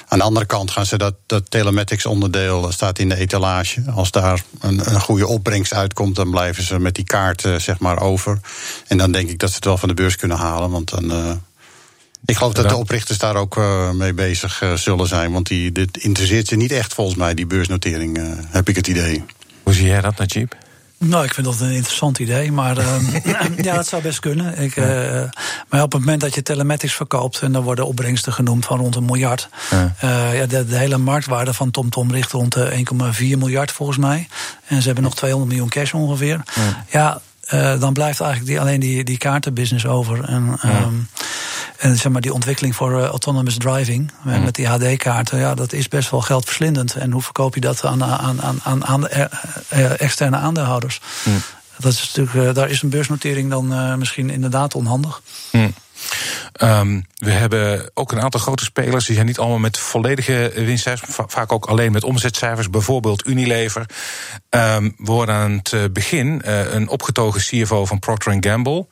Aan 0.08 0.18
de 0.18 0.24
andere 0.24 0.46
kant 0.46 0.70
gaan 0.70 0.86
ze 0.86 0.98
dat, 0.98 1.14
dat 1.26 1.50
telematics 1.50 2.06
onderdeel 2.06 2.66
eh, 2.66 2.72
staat 2.72 2.98
in 2.98 3.08
de 3.08 3.16
etalage. 3.16 3.82
Als 3.94 4.10
daar 4.10 4.42
een, 4.60 4.94
een 4.94 5.00
goede 5.00 5.26
opbrengst 5.26 5.74
uitkomt, 5.74 6.16
dan 6.16 6.30
blijven 6.30 6.62
ze 6.62 6.78
met 6.78 6.94
die 6.94 7.04
kaart 7.04 7.44
eh, 7.44 7.54
zeg 7.54 7.78
maar 7.78 8.00
over. 8.00 8.40
En 8.86 8.98
dan 8.98 9.12
denk 9.12 9.28
ik 9.28 9.38
dat 9.38 9.48
ze 9.48 9.54
het 9.54 9.64
wel 9.64 9.78
van 9.78 9.88
de 9.88 9.94
beurs 9.94 10.16
kunnen 10.16 10.36
halen. 10.36 10.70
Want 10.70 10.90
dan. 10.90 11.40
Ik 12.24 12.36
geloof 12.36 12.52
dat 12.52 12.68
de 12.68 12.76
oprichters 12.76 13.18
daar 13.18 13.36
ook 13.36 13.56
eh, 13.56 13.90
mee 13.90 14.14
bezig 14.14 14.62
eh, 14.62 14.72
zullen 14.74 15.06
zijn. 15.06 15.32
Want 15.32 15.46
die, 15.46 15.72
dit 15.72 15.96
interesseert 15.96 16.46
ze 16.46 16.56
niet 16.56 16.72
echt 16.72 16.94
volgens 16.94 17.16
mij, 17.16 17.34
die 17.34 17.46
beursnotering, 17.46 18.18
eh, 18.18 18.24
heb 18.48 18.68
ik 18.68 18.76
het 18.76 18.86
idee. 18.86 19.24
Hoe 19.62 19.74
zie 19.74 19.86
jij 19.86 20.00
dat, 20.00 20.18
Najib? 20.18 20.54
Nou, 20.98 21.24
ik 21.24 21.34
vind 21.34 21.46
dat 21.46 21.60
een 21.60 21.70
interessant 21.70 22.18
idee, 22.18 22.52
maar 22.52 22.78
ehm, 22.78 23.04
ja, 23.66 23.74
dat 23.74 23.86
zou 23.86 24.02
best 24.02 24.20
kunnen. 24.20 24.58
Ik, 24.58 24.76
eh, 24.76 24.84
maar 25.68 25.82
op 25.82 25.92
het 25.92 26.00
moment 26.00 26.20
dat 26.20 26.34
je 26.34 26.42
telematics 26.42 26.94
verkoopt 26.94 27.40
en 27.40 27.52
dan 27.52 27.62
worden 27.62 27.86
opbrengsten 27.86 28.32
genoemd 28.32 28.64
van 28.64 28.78
rond 28.78 28.96
een 28.96 29.04
miljard. 29.04 29.48
Ja. 29.70 29.94
eh, 30.00 30.38
ja, 30.38 30.46
de, 30.46 30.66
de 30.66 30.76
hele 30.76 30.98
marktwaarde 30.98 31.54
van 31.54 31.70
TomTom 31.70 32.10
ligt 32.10 32.32
rond 32.32 32.52
de 32.52 32.84
1,4 33.14 33.38
miljard 33.38 33.72
volgens 33.72 33.98
mij. 33.98 34.28
En 34.66 34.80
ze 34.80 34.86
hebben 34.86 35.04
nog 35.04 35.14
200 35.14 35.50
miljoen 35.50 35.70
cash 35.70 35.92
ongeveer. 35.92 36.42
Ja, 36.90 37.20
eh, 37.40 37.80
dan 37.80 37.92
blijft 37.92 38.20
eigenlijk 38.20 38.50
die, 38.50 38.60
alleen 38.60 38.80
die, 38.80 39.04
die 39.04 39.18
kaartenbusiness 39.18 39.86
over. 39.86 40.24
En, 40.24 40.58
ehm, 40.62 40.94
en 41.78 41.96
zeg 41.96 42.12
maar 42.12 42.20
die 42.20 42.32
ontwikkeling 42.32 42.76
voor 42.76 43.02
eh, 43.02 43.06
autonomous 43.08 43.56
driving 43.56 44.12
eh, 44.26 44.42
met 44.42 44.54
die 44.54 44.66
HD-kaarten, 44.66 45.38
ja, 45.38 45.54
dat 45.54 45.72
is 45.72 45.88
best 45.88 46.10
wel 46.10 46.20
geldverslindend. 46.20 46.94
En 46.94 47.10
hoe 47.12 47.22
verkoop 47.22 47.54
je 47.54 47.60
dat 47.60 47.84
aan, 47.84 48.04
aan, 48.04 48.42
aan, 48.62 48.84
aan, 48.86 49.08
eh, 49.08 50.00
externe 50.00 50.36
aandeelhouders? 50.36 51.00
Dat 51.78 51.92
is 51.92 52.12
natuurlijk, 52.14 52.54
daar 52.54 52.68
is 52.70 52.82
een 52.82 52.88
beursnotering 52.88 53.50
dan 53.50 53.98
misschien 53.98 54.30
inderdaad 54.30 54.74
onhandig. 54.74 55.22
Hm. 55.50 55.68
Ehm, 56.52 57.00
we 57.14 57.30
hebben 57.30 57.90
ook 57.94 58.12
een 58.12 58.20
aantal 58.20 58.40
grote 58.40 58.64
spelers. 58.64 59.04
Die 59.06 59.14
zijn 59.14 59.26
niet 59.26 59.38
allemaal 59.38 59.58
met 59.58 59.78
volledige 59.78 60.52
winstcijfers. 60.54 61.14
va- 61.14 61.24
Vaak 61.28 61.52
ook 61.52 61.66
alleen 61.66 61.92
met 61.92 62.04
omzetcijfers. 62.04 62.70
Bijvoorbeeld 62.70 63.26
Unilever. 63.26 63.86
We 64.50 64.92
hoorden 65.04 65.34
aan 65.34 65.60
het 65.62 65.92
begin 65.92 66.40
een 66.44 66.88
opgetogen 66.88 67.40
CFO 67.40 67.84
van 67.84 67.98
Procter 67.98 68.36
Gamble. 68.40 68.86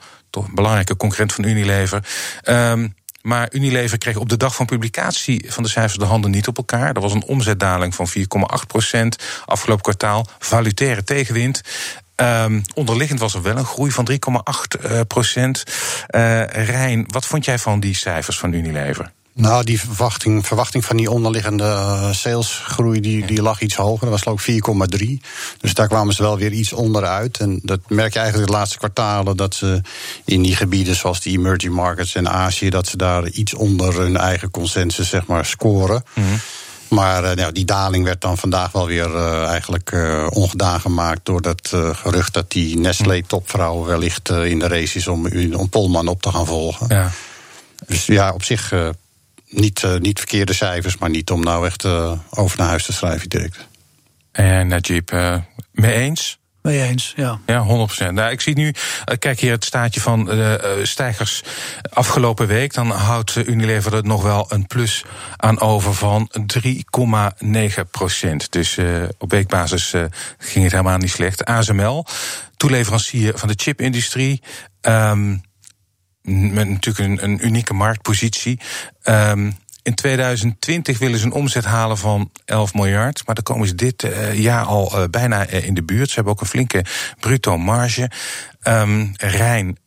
Een 0.45 0.55
belangrijke 0.55 0.97
concurrent 0.97 1.33
van 1.33 1.45
Unilever. 1.45 2.05
Ehm, 2.43 2.88
maar 3.23 3.49
Unilever 3.52 3.99
kreeg 3.99 4.16
op 4.16 4.28
de 4.28 4.37
dag 4.37 4.55
van 4.55 4.66
publicatie 4.66 5.45
van 5.49 5.62
de 5.62 5.69
cijfers 5.69 5.99
de 5.99 6.05
handen 6.05 6.31
niet 6.31 6.49
op 6.49 6.57
elkaar. 6.57 6.95
Er 6.95 7.00
was 7.00 7.12
een 7.12 7.25
omzetdaling 7.25 7.95
van 7.95 8.09
4,8 8.09 8.66
procent 8.66 9.16
afgelopen 9.45 9.83
kwartaal. 9.83 10.26
Valutaire 10.38 11.05
tegenwind. 11.05 11.61
Ehm, 12.14 12.61
onderliggend 12.75 13.21
was 13.21 13.35
er 13.35 13.43
wel 13.43 13.57
een 13.57 13.64
groei 13.64 13.90
van 13.90 14.05
3,8 14.05 14.75
eh, 14.75 15.00
procent. 15.09 15.62
Eh, 16.07 16.43
Rijn, 16.45 17.05
wat 17.09 17.26
vond 17.26 17.45
jij 17.45 17.59
van 17.59 17.81
die 17.81 17.95
cijfers 17.95 18.38
van 18.38 18.52
Unilever? 18.52 19.12
Nou, 19.38 19.64
die 19.64 19.81
verwachting, 19.81 20.47
verwachting 20.47 20.85
van 20.85 20.97
die 20.97 21.11
onderliggende 21.11 21.64
eh, 21.64 22.12
salesgroei 22.12 23.00
die, 23.00 23.26
die 23.26 23.43
lag 23.43 23.61
iets 23.61 23.75
hoger. 23.75 24.00
Dat 24.00 24.11
was 24.11 24.23
geloof 24.23 24.49
ik 24.49 25.00
4,3. 25.00 25.28
Dus 25.61 25.75
daar 25.75 25.88
kwamen 25.88 26.14
ze 26.14 26.23
wel 26.23 26.38
weer 26.38 26.52
iets 26.52 26.73
onderuit. 26.73 27.38
En 27.38 27.61
dat 27.62 27.81
merk 27.88 28.12
je 28.12 28.19
eigenlijk 28.19 28.50
de 28.50 28.57
laatste 28.57 28.78
kwartalen... 28.78 29.37
dat 29.37 29.55
ze 29.55 29.81
in 30.25 30.43
die 30.43 30.57
gebieden 30.57 30.97
zoals 30.97 31.21
die 31.21 31.38
emerging 31.38 31.73
markets 31.73 32.14
en 32.14 32.28
Azië... 32.28 32.71
dat 32.71 32.87
ze 32.87 32.97
daar 32.97 33.28
iets 33.28 33.55
onder 33.55 34.00
hun 34.00 34.16
eigen 34.16 34.50
consensus 34.50 35.09
zeg 35.09 35.26
maar, 35.26 35.45
scoren. 35.45 36.05
Maar 36.88 37.25
uh, 37.25 37.31
nou, 37.33 37.52
die 37.52 37.64
daling 37.64 38.05
werd 38.05 38.21
dan 38.21 38.38
vandaag 38.38 38.73
wel 38.73 38.87
weer 38.87 39.09
uh, 39.09 39.45
eigenlijk 39.45 39.90
uh, 39.93 40.26
ongedaan 40.31 40.81
gemaakt 40.81 41.25
door 41.25 41.43
dat 41.43 41.75
gerucht 41.93 42.35
dat 42.35 42.50
die 42.50 42.78
Nestlé-topvrouw 42.78 43.85
wellicht 43.85 44.28
in 44.28 44.59
de 44.59 44.69
race 44.69 44.99
is 44.99 45.09
om, 45.09 45.26
om 45.52 45.69
Polman 45.69 46.09
op 46.09 46.23
te 46.23 46.31
gaan 46.31 46.47
volgen. 46.47 46.87
Ja. 46.88 47.11
Dus 47.87 48.07
ja, 48.07 48.33
op 48.33 48.45
zich 48.45 48.73
niet, 49.48 49.86
niet 49.98 50.18
verkeerde 50.18 50.52
cijfers, 50.52 50.98
maar 50.98 51.10
niet 51.10 51.30
om 51.30 51.40
nou 51.40 51.66
echt 51.66 51.84
over 52.30 52.58
naar 52.58 52.68
huis 52.68 52.84
te 52.84 52.92
schrijven 52.92 53.28
direct. 53.28 53.66
En 54.32 54.68
Najib, 54.68 55.10
mee 55.72 55.92
eens? 55.92 56.38
Mee 56.66 56.82
eens, 56.82 57.12
ja. 57.16 57.40
Ja, 57.46 57.66
100%. 57.66 58.12
Nou, 58.12 58.30
ik 58.30 58.40
zie 58.40 58.54
nu, 58.54 58.74
eh, 59.04 59.18
kijk 59.18 59.40
hier 59.40 59.52
het 59.52 59.64
staatje 59.64 60.00
van 60.00 60.24
de 60.24 60.74
uh, 60.78 60.84
stijgers 60.84 61.42
afgelopen 61.90 62.46
week. 62.46 62.74
Dan 62.74 62.90
houdt 62.90 63.36
Unilever 63.46 63.94
er 63.94 64.04
nog 64.04 64.22
wel 64.22 64.46
een 64.48 64.66
plus 64.66 65.04
aan 65.36 65.60
over 65.60 65.94
van 65.94 66.30
3,9%. 66.30 66.40
Dus 68.50 68.76
uh, 68.76 69.02
op 69.18 69.30
weekbasis 69.30 69.92
uh, 69.92 70.04
ging 70.38 70.64
het 70.64 70.72
helemaal 70.72 70.98
niet 70.98 71.10
slecht. 71.10 71.44
ASML, 71.44 72.06
toeleverancier 72.56 73.38
van 73.38 73.48
de 73.48 73.54
chipindustrie. 73.56 74.42
Um, 74.80 75.42
met 76.26 76.68
natuurlijk 76.68 77.09
een, 77.09 77.25
een 77.25 77.47
unieke 77.47 77.75
marktpositie. 77.75 78.61
Um, 79.04 79.56
in 79.87 79.95
2020 79.95 80.99
willen 80.99 81.18
ze 81.18 81.25
een 81.25 81.33
omzet 81.33 81.64
halen 81.64 81.99
van 81.99 82.30
11 82.45 82.75
miljard. 82.75 83.23
Maar 83.26 83.35
dan 83.35 83.45
komen 83.45 83.68
ze 83.68 83.75
dit 83.75 84.02
uh, 84.02 84.38
jaar 84.38 84.64
al 84.64 84.92
uh, 84.95 85.04
bijna 85.11 85.50
uh, 85.50 85.64
in 85.64 85.75
de 85.75 85.83
buurt. 85.83 86.09
Ze 86.09 86.14
hebben 86.14 86.33
ook 86.33 86.40
een 86.40 86.47
flinke 86.47 86.85
bruto 87.21 87.59
marge. 87.59 88.11
Um, 88.62 89.12
Rijn, 89.16 89.78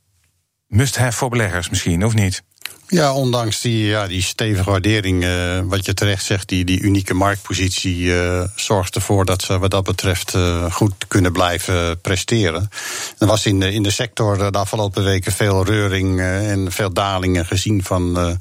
must 0.68 0.98
have 0.98 1.18
voor 1.18 1.30
beleggers 1.30 1.70
misschien, 1.70 2.06
of 2.06 2.14
niet? 2.14 2.44
Ja, 2.92 3.14
ondanks 3.14 3.62
die, 3.62 3.86
ja, 3.86 4.08
die 4.08 4.22
stevige 4.22 4.70
waardering, 4.70 5.24
uh, 5.24 5.60
wat 5.64 5.86
je 5.86 5.94
terecht 5.94 6.26
zegt, 6.26 6.48
die, 6.48 6.66
die 6.66 6.82
unieke 6.82 7.14
marktpositie 7.14 7.98
uh, 7.98 8.44
zorgt 8.56 8.96
ervoor 8.96 9.26
dat 9.26 9.42
ze 9.42 9.60
wat 9.60 9.72
dat 9.72 9.84
betreft 9.84 10.36
uh, 10.36 10.72
goed 10.72 10.94
kunnen 11.08 11.32
blijven 11.32 12.02
presteren. 12.02 12.70
Er 13.18 13.28
was 13.28 13.46
in 13.46 13.60
de, 13.60 13.74
in 13.74 13.84
de 13.84 13.92
sector 13.92 14.52
de 14.52 14.58
afgelopen 14.58 15.04
weken 15.04 15.32
veel 15.32 15.66
reuring 15.66 16.22
en 16.22 16.72
veel 16.72 16.94
dalingen 16.94 17.46
gezien 17.46 17.84
van 17.84 18.38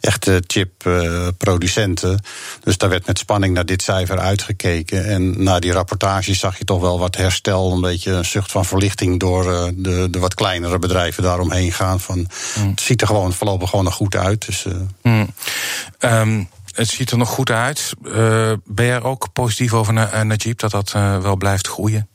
echte 0.00 0.42
chipproducenten. 0.46 2.24
dus 2.62 2.78
daar 2.78 2.88
werd 2.88 3.06
met 3.06 3.18
spanning 3.18 3.54
naar 3.54 3.66
dit 3.66 3.82
cijfer 3.82 4.18
uitgekeken. 4.18 5.04
En 5.04 5.42
na 5.42 5.58
die 5.58 5.72
rapportages 5.72 6.38
zag 6.38 6.58
je 6.58 6.64
toch 6.64 6.80
wel 6.80 6.98
wat 6.98 7.16
herstel, 7.16 7.72
een 7.72 7.80
beetje 7.80 8.10
een 8.12 8.24
zucht 8.24 8.50
van 8.50 8.64
verlichting 8.64 9.20
door 9.20 9.72
de, 9.76 10.08
de 10.10 10.18
wat 10.18 10.34
kleinere 10.34 10.78
bedrijven 10.78 11.22
daaromheen 11.22 11.72
gaan. 11.72 12.00
Van, 12.00 12.18
mm. 12.18 12.70
Het 12.70 12.80
ziet 12.80 13.00
er 13.00 13.06
gewoon 13.06 13.32
voorlopig 13.32 13.70
gewoon 13.70 13.91
goed 13.92 14.16
uit. 14.16 14.46
Dus, 14.46 14.64
uh... 14.64 14.74
hmm. 15.02 15.28
um, 15.98 16.48
het 16.74 16.88
ziet 16.88 17.10
er 17.10 17.18
nog 17.18 17.28
goed 17.28 17.50
uit. 17.50 17.92
Uh, 18.04 18.52
ben 18.64 18.86
je 18.86 18.92
er 18.92 19.04
ook 19.04 19.32
positief 19.32 19.72
over 19.72 19.92
naar 19.92 20.14
uh, 20.14 20.20
Najib 20.20 20.58
dat 20.58 20.70
dat 20.70 20.92
wel 20.92 21.36
blijft 21.36 21.68
groeien? 21.68 22.08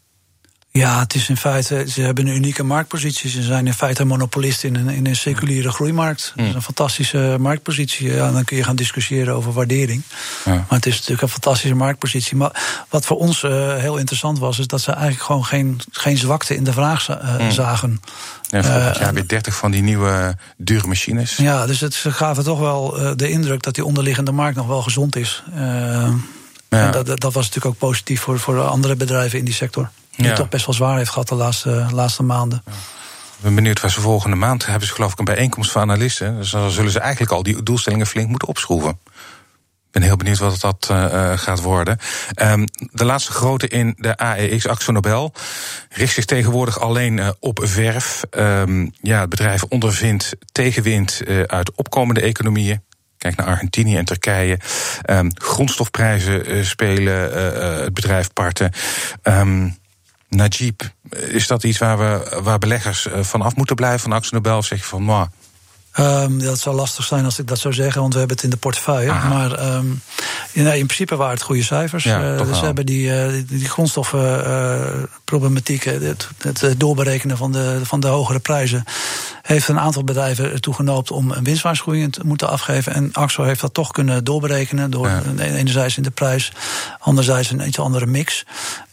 Ja, 0.78 1.00
het 1.00 1.16
is 1.16 1.30
in 1.30 1.38
feite, 1.38 1.86
ze 1.90 2.02
hebben 2.02 2.28
een 2.28 2.36
unieke 2.36 2.64
marktpositie. 2.64 3.30
Ze 3.30 3.42
zijn 3.42 3.68
in 3.68 3.74
feite 3.74 4.02
een 4.02 4.08
monopolist 4.08 4.64
in 4.64 4.76
een, 4.76 4.90
in 4.90 5.08
een 5.08 5.16
seculiere 5.16 5.72
groeimarkt. 5.72 6.34
Dat 6.36 6.46
is 6.46 6.54
een 6.54 6.62
fantastische 6.62 7.36
marktpositie. 7.40 8.12
Ja, 8.12 8.32
dan 8.32 8.44
kun 8.44 8.58
je 8.58 8.64
gaan 8.64 8.76
discussiëren 8.76 9.36
over 9.36 9.54
waardering. 9.54 10.02
Ja. 10.46 10.52
Maar 10.52 10.66
het 10.68 10.86
is 10.86 10.94
natuurlijk 10.94 11.22
een 11.22 11.30
fantastische 11.30 11.76
marktpositie. 11.76 12.38
Maar 12.38 12.86
wat 12.90 13.06
voor 13.06 13.18
ons 13.18 13.44
uh, 13.44 13.76
heel 13.76 13.98
interessant 13.98 14.40
was, 14.40 14.60
is 14.60 14.68
dat 14.68 14.82
ze 14.82 14.92
eigenlijk 14.92 15.24
gewoon 15.24 15.46
geen, 15.46 15.80
geen 15.92 16.18
zwakte 16.18 16.56
in 16.56 16.64
de 16.64 16.74
vraag 16.74 17.10
uh, 17.10 17.50
zagen. 17.50 18.02
Ja, 18.50 18.64
volgend 18.64 18.98
jaar 18.98 19.14
weer 19.14 19.28
30 19.28 19.56
van 19.56 19.72
die 19.72 19.82
nieuwe 19.82 20.36
dure 20.58 20.88
machines. 20.88 21.36
Ja, 21.36 21.66
dus 21.66 21.80
het, 21.80 21.94
ze 21.94 22.12
gaven 22.12 22.44
toch 22.44 22.60
wel 22.60 23.02
uh, 23.02 23.12
de 23.16 23.30
indruk 23.30 23.62
dat 23.62 23.76
die 23.76 23.86
onderliggende 23.86 24.32
markt 24.32 24.58
nog 24.58 24.68
wel 24.68 24.82
gezond 24.82 25.16
is. 25.16 25.44
Ja. 26.70 26.92
dat, 26.92 27.06
dat 27.06 27.34
was 27.34 27.46
natuurlijk 27.46 27.66
ook 27.66 27.78
positief 27.78 28.22
voor, 28.22 28.40
voor 28.40 28.62
andere 28.62 28.96
bedrijven 28.96 29.40
in 29.40 29.46
die 29.46 29.54
sector. 29.54 29.90
Die 30.18 30.26
ja. 30.26 30.32
het 30.32 30.42
toch 30.42 30.50
best 30.50 30.66
wel 30.66 30.76
zwaar 30.76 30.98
heeft 30.98 31.10
gehad 31.10 31.28
de 31.28 31.36
laatste, 31.36 31.88
laatste 31.92 32.24
maanden. 32.24 32.62
Ja. 32.66 32.72
Ik 33.38 33.44
ben 33.44 33.56
benieuwd 33.56 33.82
waar 33.82 33.92
ze 33.92 34.02
volgende 34.02 34.36
maand 34.36 34.66
hebben 34.66 34.88
ze 34.88 34.94
geloof 34.94 35.12
ik 35.12 35.20
een 35.20 35.26
bijeenkomst 35.26 35.72
van 35.72 35.82
analisten. 35.82 36.38
Dus 36.38 36.50
dan 36.50 36.72
zullen 36.72 36.92
ze 36.92 37.00
eigenlijk 37.00 37.32
al 37.32 37.44
die 37.44 37.64
doelstellingen 37.64 38.08
flink 38.08 38.30
moeten 38.30 38.48
opschroeven. 38.48 39.00
Ik 39.88 39.92
ben 39.92 40.02
heel 40.02 40.16
benieuwd 40.16 40.38
wat 40.38 40.60
dat 40.60 40.88
uh, 40.92 41.38
gaat 41.38 41.62
worden. 41.62 41.98
Um, 42.42 42.66
de 42.92 43.06
laatste 43.06 43.32
grote 43.32 43.68
in 43.68 43.96
de 43.98 44.18
AEX, 44.18 44.68
Axo 44.68 44.92
Nobel, 44.92 45.34
richt 45.90 46.14
zich 46.14 46.26
tegenwoordig 46.26 46.80
alleen 46.80 47.18
uh, 47.18 47.30
op 47.40 47.60
verf. 47.64 48.24
Um, 48.32 48.92
ja, 49.02 49.20
het 49.20 49.30
bedrijf 49.30 49.64
ondervindt 49.64 50.36
tegenwind 50.52 51.22
uh, 51.26 51.42
uit 51.42 51.72
opkomende 51.76 52.22
economieën. 52.22 52.84
Kijk 53.18 53.36
naar 53.36 53.48
Argentinië 53.48 53.98
en 53.98 54.06
Turkije. 54.06 54.60
Um, 55.10 55.30
grondstofprijzen 55.34 56.66
spelen 56.66 57.32
het 57.84 57.94
bedrijf 57.94 58.34
parten. 58.34 58.72
Najib, 60.30 60.82
is 61.10 61.48
dat 61.48 61.64
iets 61.64 61.78
waar, 61.78 61.98
we, 61.98 62.40
waar 62.42 62.60
beleggers 62.60 63.08
eh, 63.08 63.24
van 63.24 63.42
af 63.42 63.56
moeten 63.56 63.76
blijven 63.76 64.00
van 64.00 64.12
Axel 64.12 64.36
Nobel? 64.36 64.58
Of 64.58 64.66
zeg 64.66 64.80
je 64.80 64.86
van, 64.86 65.06
nou, 65.06 65.28
Um, 66.00 66.40
dat 66.40 66.60
zou 66.60 66.76
lastig 66.76 67.06
zijn 67.06 67.26
als 67.26 67.40
ik 67.40 67.48
dat 67.48 67.60
zou 67.60 67.74
zeggen, 67.74 68.02
want 68.02 68.14
we 68.14 68.20
hebben 68.20 68.38
het 68.38 68.46
in 68.46 68.52
de 68.52 68.58
portefeuille. 68.58 69.12
Aha. 69.12 69.28
Maar 69.28 69.76
um, 69.76 70.02
in, 70.52 70.66
in, 70.66 70.86
principe 70.86 71.16
waren 71.16 71.34
het 71.34 71.44
goede 71.44 71.64
cijfers. 71.64 72.04
Ja, 72.04 72.34
uh, 72.34 72.38
dus 72.48 72.60
we 72.60 72.66
hebben 72.66 72.86
die, 72.86 73.08
uh, 73.08 73.30
die, 73.30 73.46
die 73.46 73.70
grondstoffenproblematiek, 73.70 75.86
uh, 75.86 76.02
het, 76.02 76.28
het, 76.42 76.80
doorberekenen 76.80 77.38
van 77.38 77.52
de, 77.52 77.80
van 77.84 78.00
de 78.00 78.08
hogere 78.08 78.40
prijzen, 78.40 78.84
heeft 79.42 79.68
een 79.68 79.80
aantal 79.80 80.04
bedrijven 80.04 80.52
ertoe 80.52 80.74
genoopt 80.74 81.12
om 81.12 81.32
een 81.32 81.44
winstwaarschuwing 81.44 82.14
te 82.14 82.22
moeten 82.26 82.50
afgeven. 82.50 82.94
En 82.94 83.14
Axo 83.14 83.44
heeft 83.44 83.62
dat 83.62 83.74
toch 83.74 83.92
kunnen 83.92 84.24
doorberekenen 84.24 84.92
door 84.92 85.08
ja. 85.08 85.22
enerzijds 85.38 85.98
in 85.98 86.04
de 86.04 86.12
prijs, 86.12 86.52
anderzijds 87.00 87.52
een 87.52 87.68
iets 87.68 87.80
andere 87.80 88.06
mix. 88.06 88.46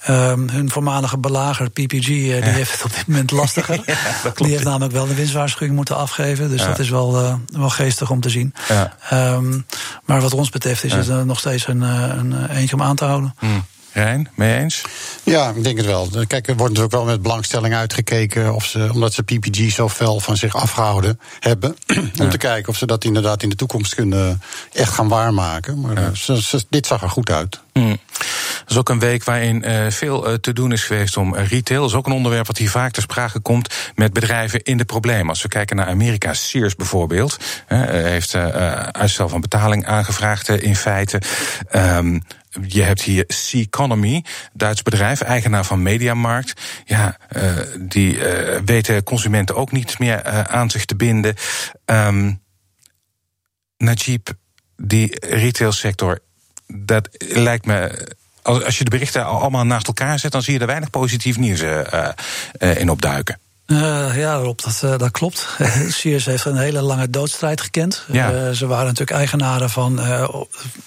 Um, 0.09 0.49
hun 0.49 0.71
voormalige 0.71 1.19
belager, 1.19 1.71
PPG, 1.71 2.07
die 2.07 2.27
ja. 2.27 2.43
heeft 2.43 2.73
het 2.73 2.85
op 2.85 2.95
dit 2.95 3.07
moment 3.07 3.31
lastiger. 3.31 3.81
die 4.35 4.51
heeft 4.51 4.65
namelijk 4.65 4.93
wel 4.93 5.07
de 5.07 5.15
winstwaarschuwing 5.15 5.77
moeten 5.77 5.97
afgeven. 5.97 6.51
Dus 6.51 6.65
dat 6.65 6.79
is 6.79 6.89
wel, 6.95 7.23
uh, 7.23 7.35
wel 7.47 7.71
geestig 7.71 8.11
om 8.11 8.21
te 8.21 8.31
zien. 8.31 8.55
Um, 9.13 9.67
maar 10.05 10.21
wat 10.21 10.35
ons 10.35 10.51
betreft 10.51 10.85
is 10.85 10.93
het 10.93 11.09
uh, 11.09 11.23
nog 11.23 11.39
steeds 11.39 11.67
een, 11.67 11.81
een 11.81 12.51
eentje 12.51 12.77
om 12.77 12.83
aan 12.83 12.97
te 12.97 13.05
houden. 13.05 13.35
Mm. 13.41 13.65
Rijn, 13.95 14.29
mee 14.35 14.59
eens? 14.59 14.83
Ja, 15.23 15.49
ik 15.51 15.65
denk 15.65 15.77
het 15.77 15.87
wel. 15.87 16.09
Kijk, 16.27 16.49
er 16.49 16.57
wordt 16.57 16.75
natuurlijk 16.75 16.93
wel 16.93 17.05
met 17.05 17.23
belangstelling 17.23 17.75
uitgekeken. 17.75 18.55
Of 18.55 18.65
ze, 18.65 18.91
omdat 18.93 19.13
ze 19.13 19.23
PPG 19.23 19.71
zo 19.71 19.89
fel 19.89 20.21
van 20.21 20.37
zich 20.37 20.57
afgehouden 20.57 21.21
hebben. 21.41 21.77
om 21.97 22.11
ja. 22.13 22.29
te 22.29 22.37
kijken 22.37 22.69
of 22.69 22.77
ze 22.77 22.87
dat 22.87 23.05
inderdaad 23.05 23.43
in 23.43 23.49
de 23.49 23.55
toekomst 23.55 23.95
kunnen 23.95 24.43
echt 24.73 24.93
gaan 24.93 25.09
waarmaken. 25.09 25.81
Maar 25.81 26.01
ja. 26.01 26.15
ze, 26.15 26.43
ze, 26.43 26.65
dit 26.69 26.87
zag 26.87 27.03
er 27.03 27.11
goed 27.11 27.31
uit. 27.31 27.61
Mm. 27.73 27.99
Dat 28.65 28.73
is 28.73 28.77
ook 28.77 28.89
een 28.89 28.99
week 28.99 29.25
waarin 29.25 29.69
uh, 29.69 29.91
veel 29.91 30.29
uh, 30.29 30.35
te 30.35 30.53
doen 30.53 30.73
is 30.73 30.85
geweest 30.85 31.17
om 31.17 31.35
retail. 31.35 31.81
Dat 31.81 31.91
is 31.91 31.97
ook 31.97 32.07
een 32.07 32.13
onderwerp 32.13 32.47
wat 32.47 32.59
hier 32.59 32.71
vaak 32.71 32.93
ter 32.93 33.03
sprake 33.03 33.41
komt 33.41 33.75
met 33.95 34.13
bedrijven 34.13 34.63
in 34.63 34.77
de 34.77 34.85
problemen. 34.85 35.29
Als 35.29 35.43
we 35.43 35.49
kijken 35.49 35.77
naar 35.77 35.87
Amerika, 35.87 36.35
Sears 36.35 36.77
bijvoorbeeld, 36.77 37.37
heeft 37.69 38.35
uitstel 38.93 39.29
van 39.29 39.41
betaling 39.41 39.87
aangevraagd 39.87 40.49
in 40.49 40.77
feite. 40.77 41.23
Um, 41.73 42.23
je 42.67 42.83
hebt 42.83 43.03
hier 43.03 43.27
C-Economy, 43.27 44.25
Duits 44.53 44.83
bedrijf, 44.83 45.21
eigenaar 45.21 45.65
van 45.65 45.83
Mediamarkt. 45.83 46.61
Ja, 46.85 47.17
die 47.79 48.19
weten 48.65 49.03
consumenten 49.03 49.57
ook 49.57 49.73
niet 49.73 49.99
meer 49.99 50.25
aan 50.49 50.71
zich 50.71 50.85
te 50.85 50.97
binden. 50.97 51.35
Um, 51.85 52.43
Najib, 53.77 54.29
die 54.77 55.27
retailsector, 55.27 56.19
dat 56.67 57.09
lijkt 57.19 57.67
me. 57.67 58.07
Als 58.45 58.79
je 58.79 58.85
de 58.85 58.91
berichten 58.91 59.27
allemaal 59.27 59.65
naast 59.65 59.87
elkaar 59.87 60.19
zet, 60.19 60.33
dan 60.33 60.43
zie 60.43 60.55
je 60.55 60.61
er 60.61 60.67
weinig 60.67 60.91
positief 60.91 61.39
nieuws 61.39 61.63
in 62.59 62.91
opduiken. 62.91 63.39
Uh, 63.67 64.17
ja, 64.17 64.35
Rob, 64.35 64.59
dat, 64.61 64.99
dat 64.99 65.11
klopt. 65.11 65.49
Sears 65.89 66.25
heeft 66.25 66.45
een 66.45 66.57
hele 66.57 66.81
lange 66.81 67.11
doodstrijd 67.11 67.61
gekend. 67.61 68.05
Ja. 68.13 68.53
Ze 68.53 68.67
waren 68.67 68.87
natuurlijk 68.87 69.19
eigenaren 69.19 69.71
van, 69.71 70.01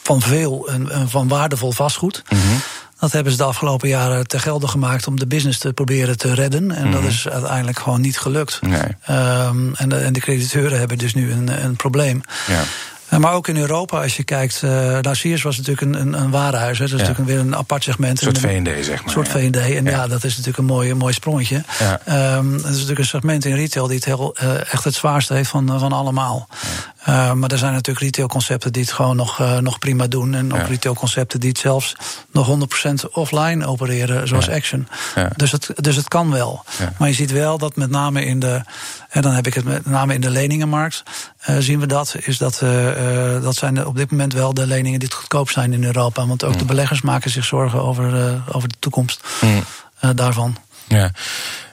van 0.03 0.21
veel 0.21 0.67
en, 0.67 0.91
en, 0.91 1.09
van 1.09 1.27
waardevol 1.27 1.71
vastgoed. 1.71 2.23
Mm 2.29 2.39
-hmm. 2.39 2.61
Dat 2.99 3.11
hebben 3.11 3.31
ze 3.31 3.37
de 3.37 3.43
afgelopen 3.43 3.89
jaren 3.89 4.27
ter 4.27 4.39
gelde 4.39 4.67
gemaakt 4.67 5.07
om 5.07 5.19
de 5.19 5.27
business 5.27 5.59
te 5.59 5.73
proberen 5.73 6.17
te 6.17 6.33
redden. 6.33 6.71
En 6.71 6.85
mm 6.85 6.91
-hmm. 6.91 7.01
dat 7.01 7.11
is 7.11 7.27
uiteindelijk 7.27 7.79
gewoon 7.79 8.01
niet 8.01 8.19
gelukt. 8.19 8.61
Nee. 8.61 8.79
Um, 9.09 9.75
en, 9.75 9.89
de, 9.89 9.95
en 9.95 10.13
de 10.13 10.19
crediteuren 10.19 10.79
hebben 10.79 10.97
dus 10.97 11.13
nu 11.13 11.31
een, 11.31 11.63
een 11.63 11.75
probleem. 11.75 12.21
Ja. 12.47 12.63
Maar 13.09 13.33
ook 13.33 13.47
in 13.47 13.57
Europa, 13.57 14.01
als 14.01 14.17
je 14.17 14.23
kijkt. 14.23 14.61
Uh, 14.63 14.99
Sears 15.11 15.41
was 15.41 15.57
natuurlijk 15.57 15.81
een, 15.81 16.01
een, 16.01 16.13
een 16.13 16.31
warenhuis. 16.31 16.79
Hè. 16.79 16.87
Dat 16.87 16.99
is 16.99 17.01
ja. 17.01 17.07
natuurlijk 17.07 17.35
weer 17.37 17.39
een 17.39 17.55
apart 17.55 17.83
segment. 17.83 18.21
Een 18.21 18.35
soort 18.35 18.39
V&D, 18.39 18.85
zeg 18.85 18.97
maar. 18.97 19.05
Een 19.05 19.11
soort 19.11 19.27
V&D. 19.27 19.55
En 19.55 19.83
ja. 19.83 19.89
ja. 19.89 20.07
dat 20.07 20.23
is 20.23 20.31
natuurlijk 20.31 20.57
een 20.57 20.65
mooi, 20.65 20.91
een 20.91 20.97
mooi 20.97 21.13
sprongetje. 21.13 21.63
Um, 22.09 22.51
dat 22.51 22.65
is 22.65 22.71
natuurlijk 22.71 22.99
een 22.99 23.05
segment 23.05 23.45
in 23.45 23.55
retail 23.55 23.87
die 23.87 23.95
het 23.95 24.05
heel, 24.05 24.35
uh, 24.43 24.73
echt 24.73 24.83
het 24.83 24.93
zwaarste 24.93 25.33
heeft 25.33 25.49
van, 25.49 25.79
van 25.79 25.91
allemaal. 25.91 26.47
Uh, 27.09 27.31
maar 27.31 27.51
er 27.51 27.57
zijn 27.57 27.73
natuurlijk 27.73 28.05
retailconcepten 28.05 28.73
die 28.73 28.81
het 28.81 28.91
gewoon 28.91 29.15
nog, 29.15 29.39
uh, 29.39 29.57
nog 29.57 29.79
prima 29.79 30.07
doen. 30.07 30.33
En 30.33 30.53
ook 30.53 30.59
ja. 30.59 30.65
retailconcepten 30.65 31.39
die 31.39 31.49
het 31.49 31.57
zelfs 31.57 31.95
nog 32.31 32.57
100% 32.87 33.09
offline 33.11 33.65
opereren, 33.65 34.27
zoals 34.27 34.45
ja. 34.45 34.53
Action. 34.53 34.87
Ja. 35.15 35.29
Dus, 35.35 35.51
het, 35.51 35.71
dus 35.75 35.95
het 35.95 36.07
kan 36.07 36.31
wel. 36.31 36.63
Maar 36.97 37.07
je 37.07 37.13
ziet 37.13 37.31
wel 37.31 37.57
dat 37.57 37.75
met 37.75 37.89
name 37.89 38.25
in 38.25 38.39
de. 38.39 38.61
En 39.09 39.21
dan 39.21 39.31
heb 39.31 39.47
ik 39.47 39.53
het 39.53 39.65
met 39.65 39.85
name 39.85 40.13
in 40.13 40.21
de 40.21 40.29
leningenmarkt. 40.29 41.03
Uh, 41.49 41.57
zien 41.59 41.79
we 41.79 41.85
dat. 41.85 42.15
Is 42.19 42.37
dat, 42.37 42.63
dat 43.41 43.55
zijn 43.55 43.85
op 43.85 43.95
dit 43.95 44.11
moment 44.11 44.33
wel 44.33 44.53
de 44.53 44.67
leningen 44.67 44.99
die 44.99 45.07
het 45.07 45.17
goedkoop 45.17 45.49
zijn 45.49 45.73
in 45.73 45.83
Europa. 45.83 46.27
Want 46.27 46.43
ook 46.43 46.51
mm. 46.51 46.57
de 46.57 46.65
beleggers 46.65 47.01
maken 47.01 47.31
zich 47.31 47.45
zorgen 47.45 47.81
over, 47.81 48.41
over 48.51 48.69
de 48.69 48.75
toekomst 48.79 49.23
mm. 49.41 49.63
daarvan. 50.15 50.57
Ja. 50.87 51.11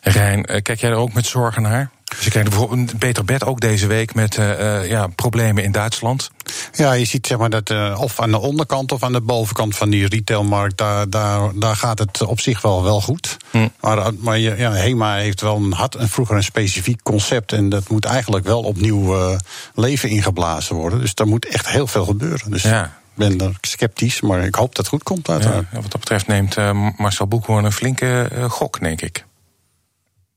Rijn, 0.01 0.45
kijk 0.45 0.81
jij 0.81 0.91
er 0.91 0.97
ook 0.97 1.13
met 1.13 1.27
zorgen 1.27 1.63
naar? 1.63 1.91
Dus 2.05 2.25
je 2.25 2.31
krijgt 2.31 2.49
bijvoorbeeld 2.49 2.93
een 2.93 2.99
beter 2.99 3.25
bed 3.25 3.45
ook 3.45 3.61
deze 3.61 3.87
week 3.87 4.15
met 4.15 4.37
uh, 4.37 4.61
uh, 4.61 4.89
ja, 4.89 5.07
problemen 5.07 5.65
in 5.65 5.73
Duitsland. 5.73 6.31
Ja, 6.73 6.93
je 6.93 7.05
ziet 7.05 7.27
zeg 7.27 7.39
maar 7.39 7.51
dat 7.51 7.71
uh, 7.71 7.99
of 8.01 8.21
aan 8.21 8.31
de 8.31 8.39
onderkant 8.39 8.93
of 8.93 9.03
aan 9.03 9.13
de 9.13 9.21
bovenkant 9.21 9.77
van 9.77 9.91
die 9.91 10.09
retailmarkt, 10.09 10.77
daar, 10.77 11.11
daar, 11.11 11.51
daar 11.55 11.77
gaat 11.77 11.99
het 11.99 12.23
op 12.23 12.41
zich 12.41 12.63
wel, 12.63 12.83
wel 12.83 13.01
goed. 13.01 13.37
Hm. 13.51 13.69
Maar, 13.81 14.15
maar 14.19 14.39
ja, 14.39 14.73
HEMA 14.73 15.15
heeft 15.15 15.41
wel 15.41 15.57
een, 15.57 15.73
had 15.73 15.95
een, 15.95 16.09
vroeger 16.09 16.37
een 16.37 16.43
specifiek 16.43 17.03
concept 17.03 17.53
en 17.53 17.69
dat 17.69 17.89
moet 17.89 18.05
eigenlijk 18.05 18.45
wel 18.45 18.63
opnieuw 18.63 19.39
leven 19.75 20.09
ingeblazen 20.09 20.77
worden. 20.77 21.01
Dus 21.01 21.15
daar 21.15 21.27
moet 21.27 21.47
echt 21.47 21.69
heel 21.69 21.87
veel 21.87 22.05
gebeuren. 22.05 22.51
Dus 22.51 22.63
ja. 22.63 22.85
ik 22.85 22.91
ben 23.15 23.41
er 23.41 23.57
sceptisch, 23.61 24.21
maar 24.21 24.45
ik 24.45 24.55
hoop 24.55 24.75
dat 24.75 24.77
het 24.77 24.89
goed 24.89 25.03
komt 25.03 25.29
uiteraard. 25.29 25.67
Ja, 25.73 25.81
wat 25.81 25.91
dat 25.91 26.01
betreft 26.01 26.27
neemt 26.27 26.57
Marcel 26.97 27.27
Boekhoorn 27.27 27.65
een 27.65 27.73
flinke 27.73 28.31
gok, 28.49 28.81
denk 28.81 29.01
ik. 29.03 29.25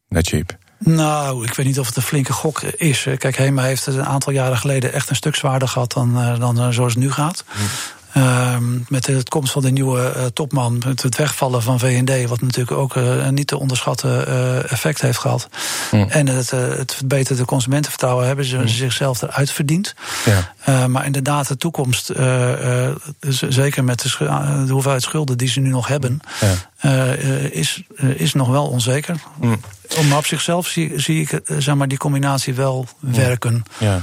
Najib. 0.10 0.52
Nou, 0.78 1.46
ik 1.46 1.54
weet 1.54 1.66
niet 1.66 1.80
of 1.80 1.88
het 1.88 1.96
een 1.96 2.02
flinke 2.02 2.34
gok 2.34 2.62
is. 2.62 3.08
Kijk, 3.18 3.38
Hema 3.38 3.64
heeft 3.64 3.86
het 3.86 3.96
een 3.96 4.06
aantal 4.06 4.34
jaren 4.34 4.58
geleden 4.58 4.94
echt 4.94 5.10
een 5.10 5.16
stuk 5.16 5.36
zwaarder 5.36 5.68
gehad 5.68 5.92
dan, 5.92 6.18
uh, 6.18 6.40
dan 6.40 6.58
uh, 6.60 6.70
zoals 6.70 6.94
het 6.94 7.04
nu 7.04 7.12
gaat. 7.12 7.44
Hm. 7.48 7.60
Uh, 8.18 8.58
met 8.88 9.06
de 9.06 9.24
komst 9.30 9.52
van 9.52 9.62
de 9.62 9.72
nieuwe 9.72 10.14
uh, 10.18 10.26
topman, 10.26 10.82
met 10.86 11.02
het 11.02 11.18
wegvallen 11.18 11.62
van 11.62 11.80
VND, 11.80 12.30
wat 12.30 12.42
natuurlijk 12.42 12.78
ook 12.78 12.96
uh, 12.96 13.26
een 13.26 13.34
niet 13.34 13.48
te 13.48 13.58
onderschatten 13.58 14.28
effect 14.70 15.02
heeft 15.02 15.20
gehad. 15.20 15.50
Mm. 15.92 16.06
En 16.10 16.28
het, 16.28 16.52
het 16.52 16.94
verbeterde 16.94 17.46
consumentenvertrouwen 17.46 18.28
hebben 18.28 18.46
ze 18.46 18.58
mm. 18.58 18.68
zichzelf 18.68 19.22
eruit 19.22 19.52
verdiend. 19.52 19.96
Ja. 20.66 20.88
maar 20.88 21.06
inderdaad, 21.06 21.48
de 21.48 21.58
toekomst, 21.58 22.12
zeker 23.50 23.84
met 23.84 24.02
de, 24.02 24.10
de, 24.66 24.72
hoeveelheid 24.72 25.04
schulden 25.04 25.38
die 25.38 25.48
ze 25.48 25.60
nu 25.60 25.70
nog 25.70 25.88
hebben, 25.88 26.20
ja. 26.40 26.54
Is, 27.52 27.84
is 28.16 28.34
nog 28.34 28.48
wel 28.48 28.68
onzeker. 28.68 29.16
Mm. 29.40 29.60
Maar 30.10 30.18
op 30.18 30.26
zichzelf 30.26 30.68
zie, 30.68 31.00
zie 31.00 31.22
ik 31.22 31.42
zeg 31.58 31.76
maar, 31.76 31.88
die 31.88 31.98
combinatie 31.98 32.54
wel 32.54 32.88
werken. 33.00 33.64
Ja. 33.78 34.02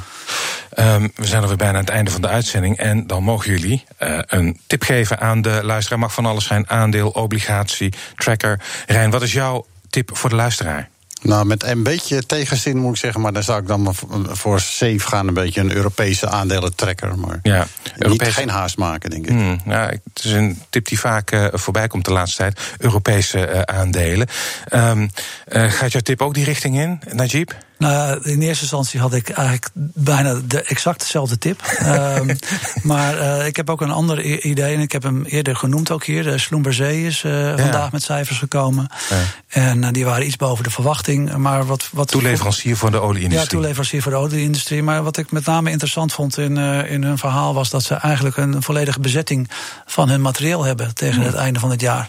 Um, 0.78 1.12
we 1.14 1.26
zijn 1.26 1.42
alweer 1.42 1.56
bijna 1.56 1.72
aan 1.72 1.84
het 1.84 1.88
einde 1.92 2.10
van 2.10 2.20
de 2.20 2.28
uitzending. 2.28 2.76
En 2.76 3.06
dan 3.06 3.22
mogen 3.22 3.50
jullie 3.50 3.84
uh, 4.02 4.18
een 4.26 4.60
tip 4.66 4.82
geven 4.82 5.20
aan 5.20 5.42
de 5.42 5.60
luisteraar. 5.62 5.98
Mag 5.98 6.14
van 6.14 6.26
alles 6.26 6.44
zijn: 6.44 6.70
aandeel, 6.70 7.08
obligatie, 7.08 7.92
tracker. 8.16 8.60
Rijn, 8.86 9.10
wat 9.10 9.22
is 9.22 9.32
jouw 9.32 9.66
tip 9.90 10.16
voor 10.16 10.30
de 10.30 10.36
luisteraar? 10.36 10.88
Nou, 11.24 11.46
met 11.46 11.62
een 11.62 11.82
beetje 11.82 12.26
tegenzin 12.26 12.76
moet 12.76 12.90
ik 12.90 13.00
zeggen, 13.00 13.20
maar 13.20 13.32
dan 13.32 13.42
zou 13.42 13.60
ik 13.60 13.66
dan 13.66 13.94
voor 14.30 14.60
safe 14.60 15.00
gaan. 15.00 15.28
Een 15.28 15.34
beetje 15.34 15.60
een 15.60 15.72
Europese 15.72 16.28
aandelentrekker. 16.28 17.18
Maar 17.18 17.38
ja, 17.42 17.66
Europese... 17.96 18.30
niet, 18.30 18.38
geen 18.38 18.48
haast 18.48 18.76
maken, 18.76 19.10
denk 19.10 19.26
ik. 19.26 19.32
Hmm, 19.32 19.60
nou, 19.64 19.90
het 19.90 20.24
is 20.24 20.32
een 20.32 20.62
tip 20.70 20.88
die 20.88 20.98
vaak 20.98 21.32
uh, 21.32 21.46
voorbij 21.52 21.86
komt 21.86 22.04
de 22.04 22.12
laatste 22.12 22.36
tijd. 22.36 22.60
Europese 22.78 23.48
uh, 23.48 23.60
aandelen. 23.60 24.28
Um, 24.72 25.10
uh, 25.48 25.70
gaat 25.70 25.92
jouw 25.92 26.00
tip 26.00 26.22
ook 26.22 26.34
die 26.34 26.44
richting 26.44 26.78
in, 26.78 27.00
Najib? 27.12 27.50
Nou, 27.84 28.20
in 28.22 28.42
eerste 28.42 28.62
instantie 28.62 29.00
had 29.00 29.14
ik 29.14 29.28
eigenlijk 29.28 29.68
bijna 29.94 30.40
de 30.46 30.62
exact 30.62 31.00
dezelfde 31.00 31.38
tip. 31.38 31.60
um, 31.86 32.38
maar 32.82 33.18
uh, 33.18 33.46
ik 33.46 33.56
heb 33.56 33.70
ook 33.70 33.80
een 33.80 33.90
ander 33.90 34.22
idee 34.44 34.74
en 34.74 34.80
ik 34.80 34.92
heb 34.92 35.02
hem 35.02 35.24
eerder 35.24 35.56
genoemd 35.56 35.90
ook 35.90 36.04
hier. 36.04 36.22
De 36.22 36.38
Sloemberzee 36.38 37.06
is 37.06 37.22
uh, 37.22 37.48
ja. 37.48 37.58
vandaag 37.58 37.92
met 37.92 38.02
cijfers 38.02 38.38
gekomen. 38.38 38.86
Ja. 39.10 39.16
En 39.48 39.82
uh, 39.82 39.88
die 39.90 40.04
waren 40.04 40.26
iets 40.26 40.36
boven 40.36 40.64
de 40.64 40.70
verwachting. 40.70 41.36
Maar 41.36 41.66
wat, 41.66 41.88
wat 41.92 42.08
toeleverancier 42.08 42.76
voor 42.76 42.90
de 42.90 43.00
olieindustrie. 43.00 43.40
Ja, 43.40 43.46
toeleverancier 43.46 44.02
voor 44.02 44.12
de 44.12 44.18
olieindustrie. 44.18 44.82
Maar 44.82 45.02
wat 45.02 45.16
ik 45.16 45.32
met 45.32 45.46
name 45.46 45.70
interessant 45.70 46.12
vond 46.12 46.38
in, 46.38 46.56
in 46.86 47.02
hun 47.02 47.18
verhaal 47.18 47.54
was 47.54 47.70
dat 47.70 47.82
ze 47.82 47.94
eigenlijk 47.94 48.36
een 48.36 48.62
volledige 48.62 49.00
bezetting 49.00 49.50
van 49.86 50.08
hun 50.08 50.20
materieel 50.20 50.64
hebben 50.64 50.94
tegen 50.94 51.20
ja. 51.20 51.26
het 51.26 51.34
einde 51.34 51.60
van 51.60 51.70
het 51.70 51.80
jaar. 51.80 52.08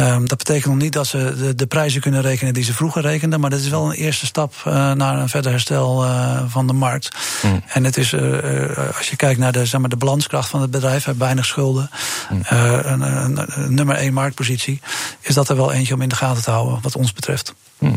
Um, 0.00 0.28
dat 0.28 0.38
betekent 0.38 0.66
nog 0.66 0.82
niet 0.82 0.92
dat 0.92 1.06
ze 1.06 1.34
de, 1.38 1.54
de, 1.54 1.66
prijzen 1.66 2.00
kunnen 2.00 2.22
rekenen 2.22 2.54
die 2.54 2.64
ze 2.64 2.72
vroeger 2.72 3.02
rekenden. 3.02 3.40
Maar 3.40 3.50
dat 3.50 3.60
is 3.60 3.68
wel 3.68 3.84
een 3.84 3.96
eerste 3.96 4.26
stap 4.26 4.54
naar 4.64 5.03
een 5.12 5.28
verder 5.28 5.50
herstel 5.50 6.04
uh, 6.04 6.42
van 6.46 6.66
de 6.66 6.72
markt. 6.72 7.08
Mm. 7.42 7.62
En 7.68 7.84
het 7.84 7.96
is, 7.96 8.12
uh, 8.12 8.96
als 8.96 9.10
je 9.10 9.16
kijkt 9.16 9.38
naar 9.38 9.52
de, 9.52 9.66
zeg 9.66 9.80
maar, 9.80 9.90
de 9.90 9.96
balanskracht 9.96 10.48
van 10.48 10.60
het 10.60 10.70
bedrijf, 10.70 11.04
heeft 11.04 11.18
weinig 11.18 11.44
schulden, 11.44 11.90
mm. 12.30 12.40
een, 12.48 13.00
een, 13.00 13.36
een, 13.36 13.74
nummer 13.74 13.96
één 13.96 14.12
marktpositie, 14.12 14.80
is 15.20 15.34
dat 15.34 15.48
er 15.48 15.56
wel 15.56 15.72
eentje 15.72 15.94
om 15.94 16.02
in 16.02 16.08
de 16.08 16.14
gaten 16.14 16.42
te 16.42 16.50
houden, 16.50 16.78
wat 16.82 16.96
ons 16.96 17.12
betreft. 17.12 17.54
Mm. 17.78 17.96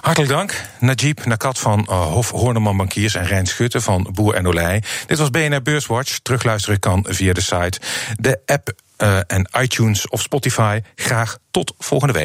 Hartelijk 0.00 0.32
dank, 0.32 0.64
Najib 0.80 1.24
Nakat 1.24 1.58
van 1.58 1.84
Hof 1.90 2.30
Horneman 2.30 2.76
Bankiers 2.76 3.14
en 3.14 3.26
Rijn 3.26 3.46
Schutte 3.46 3.80
van 3.80 4.08
Boer 4.12 4.34
en 4.34 4.46
Olij. 4.46 4.82
Dit 5.06 5.18
was 5.18 5.30
BNR 5.30 5.62
Beurswatch. 5.62 6.18
Terugluisteren 6.22 6.78
kan 6.78 7.06
via 7.08 7.32
de 7.32 7.40
site, 7.40 7.80
de 8.16 8.40
app 8.46 8.72
en 9.26 9.48
iTunes 9.60 10.08
of 10.08 10.20
Spotify. 10.20 10.80
Graag 10.94 11.38
tot 11.50 11.74
volgende 11.78 12.12
week. 12.12 12.22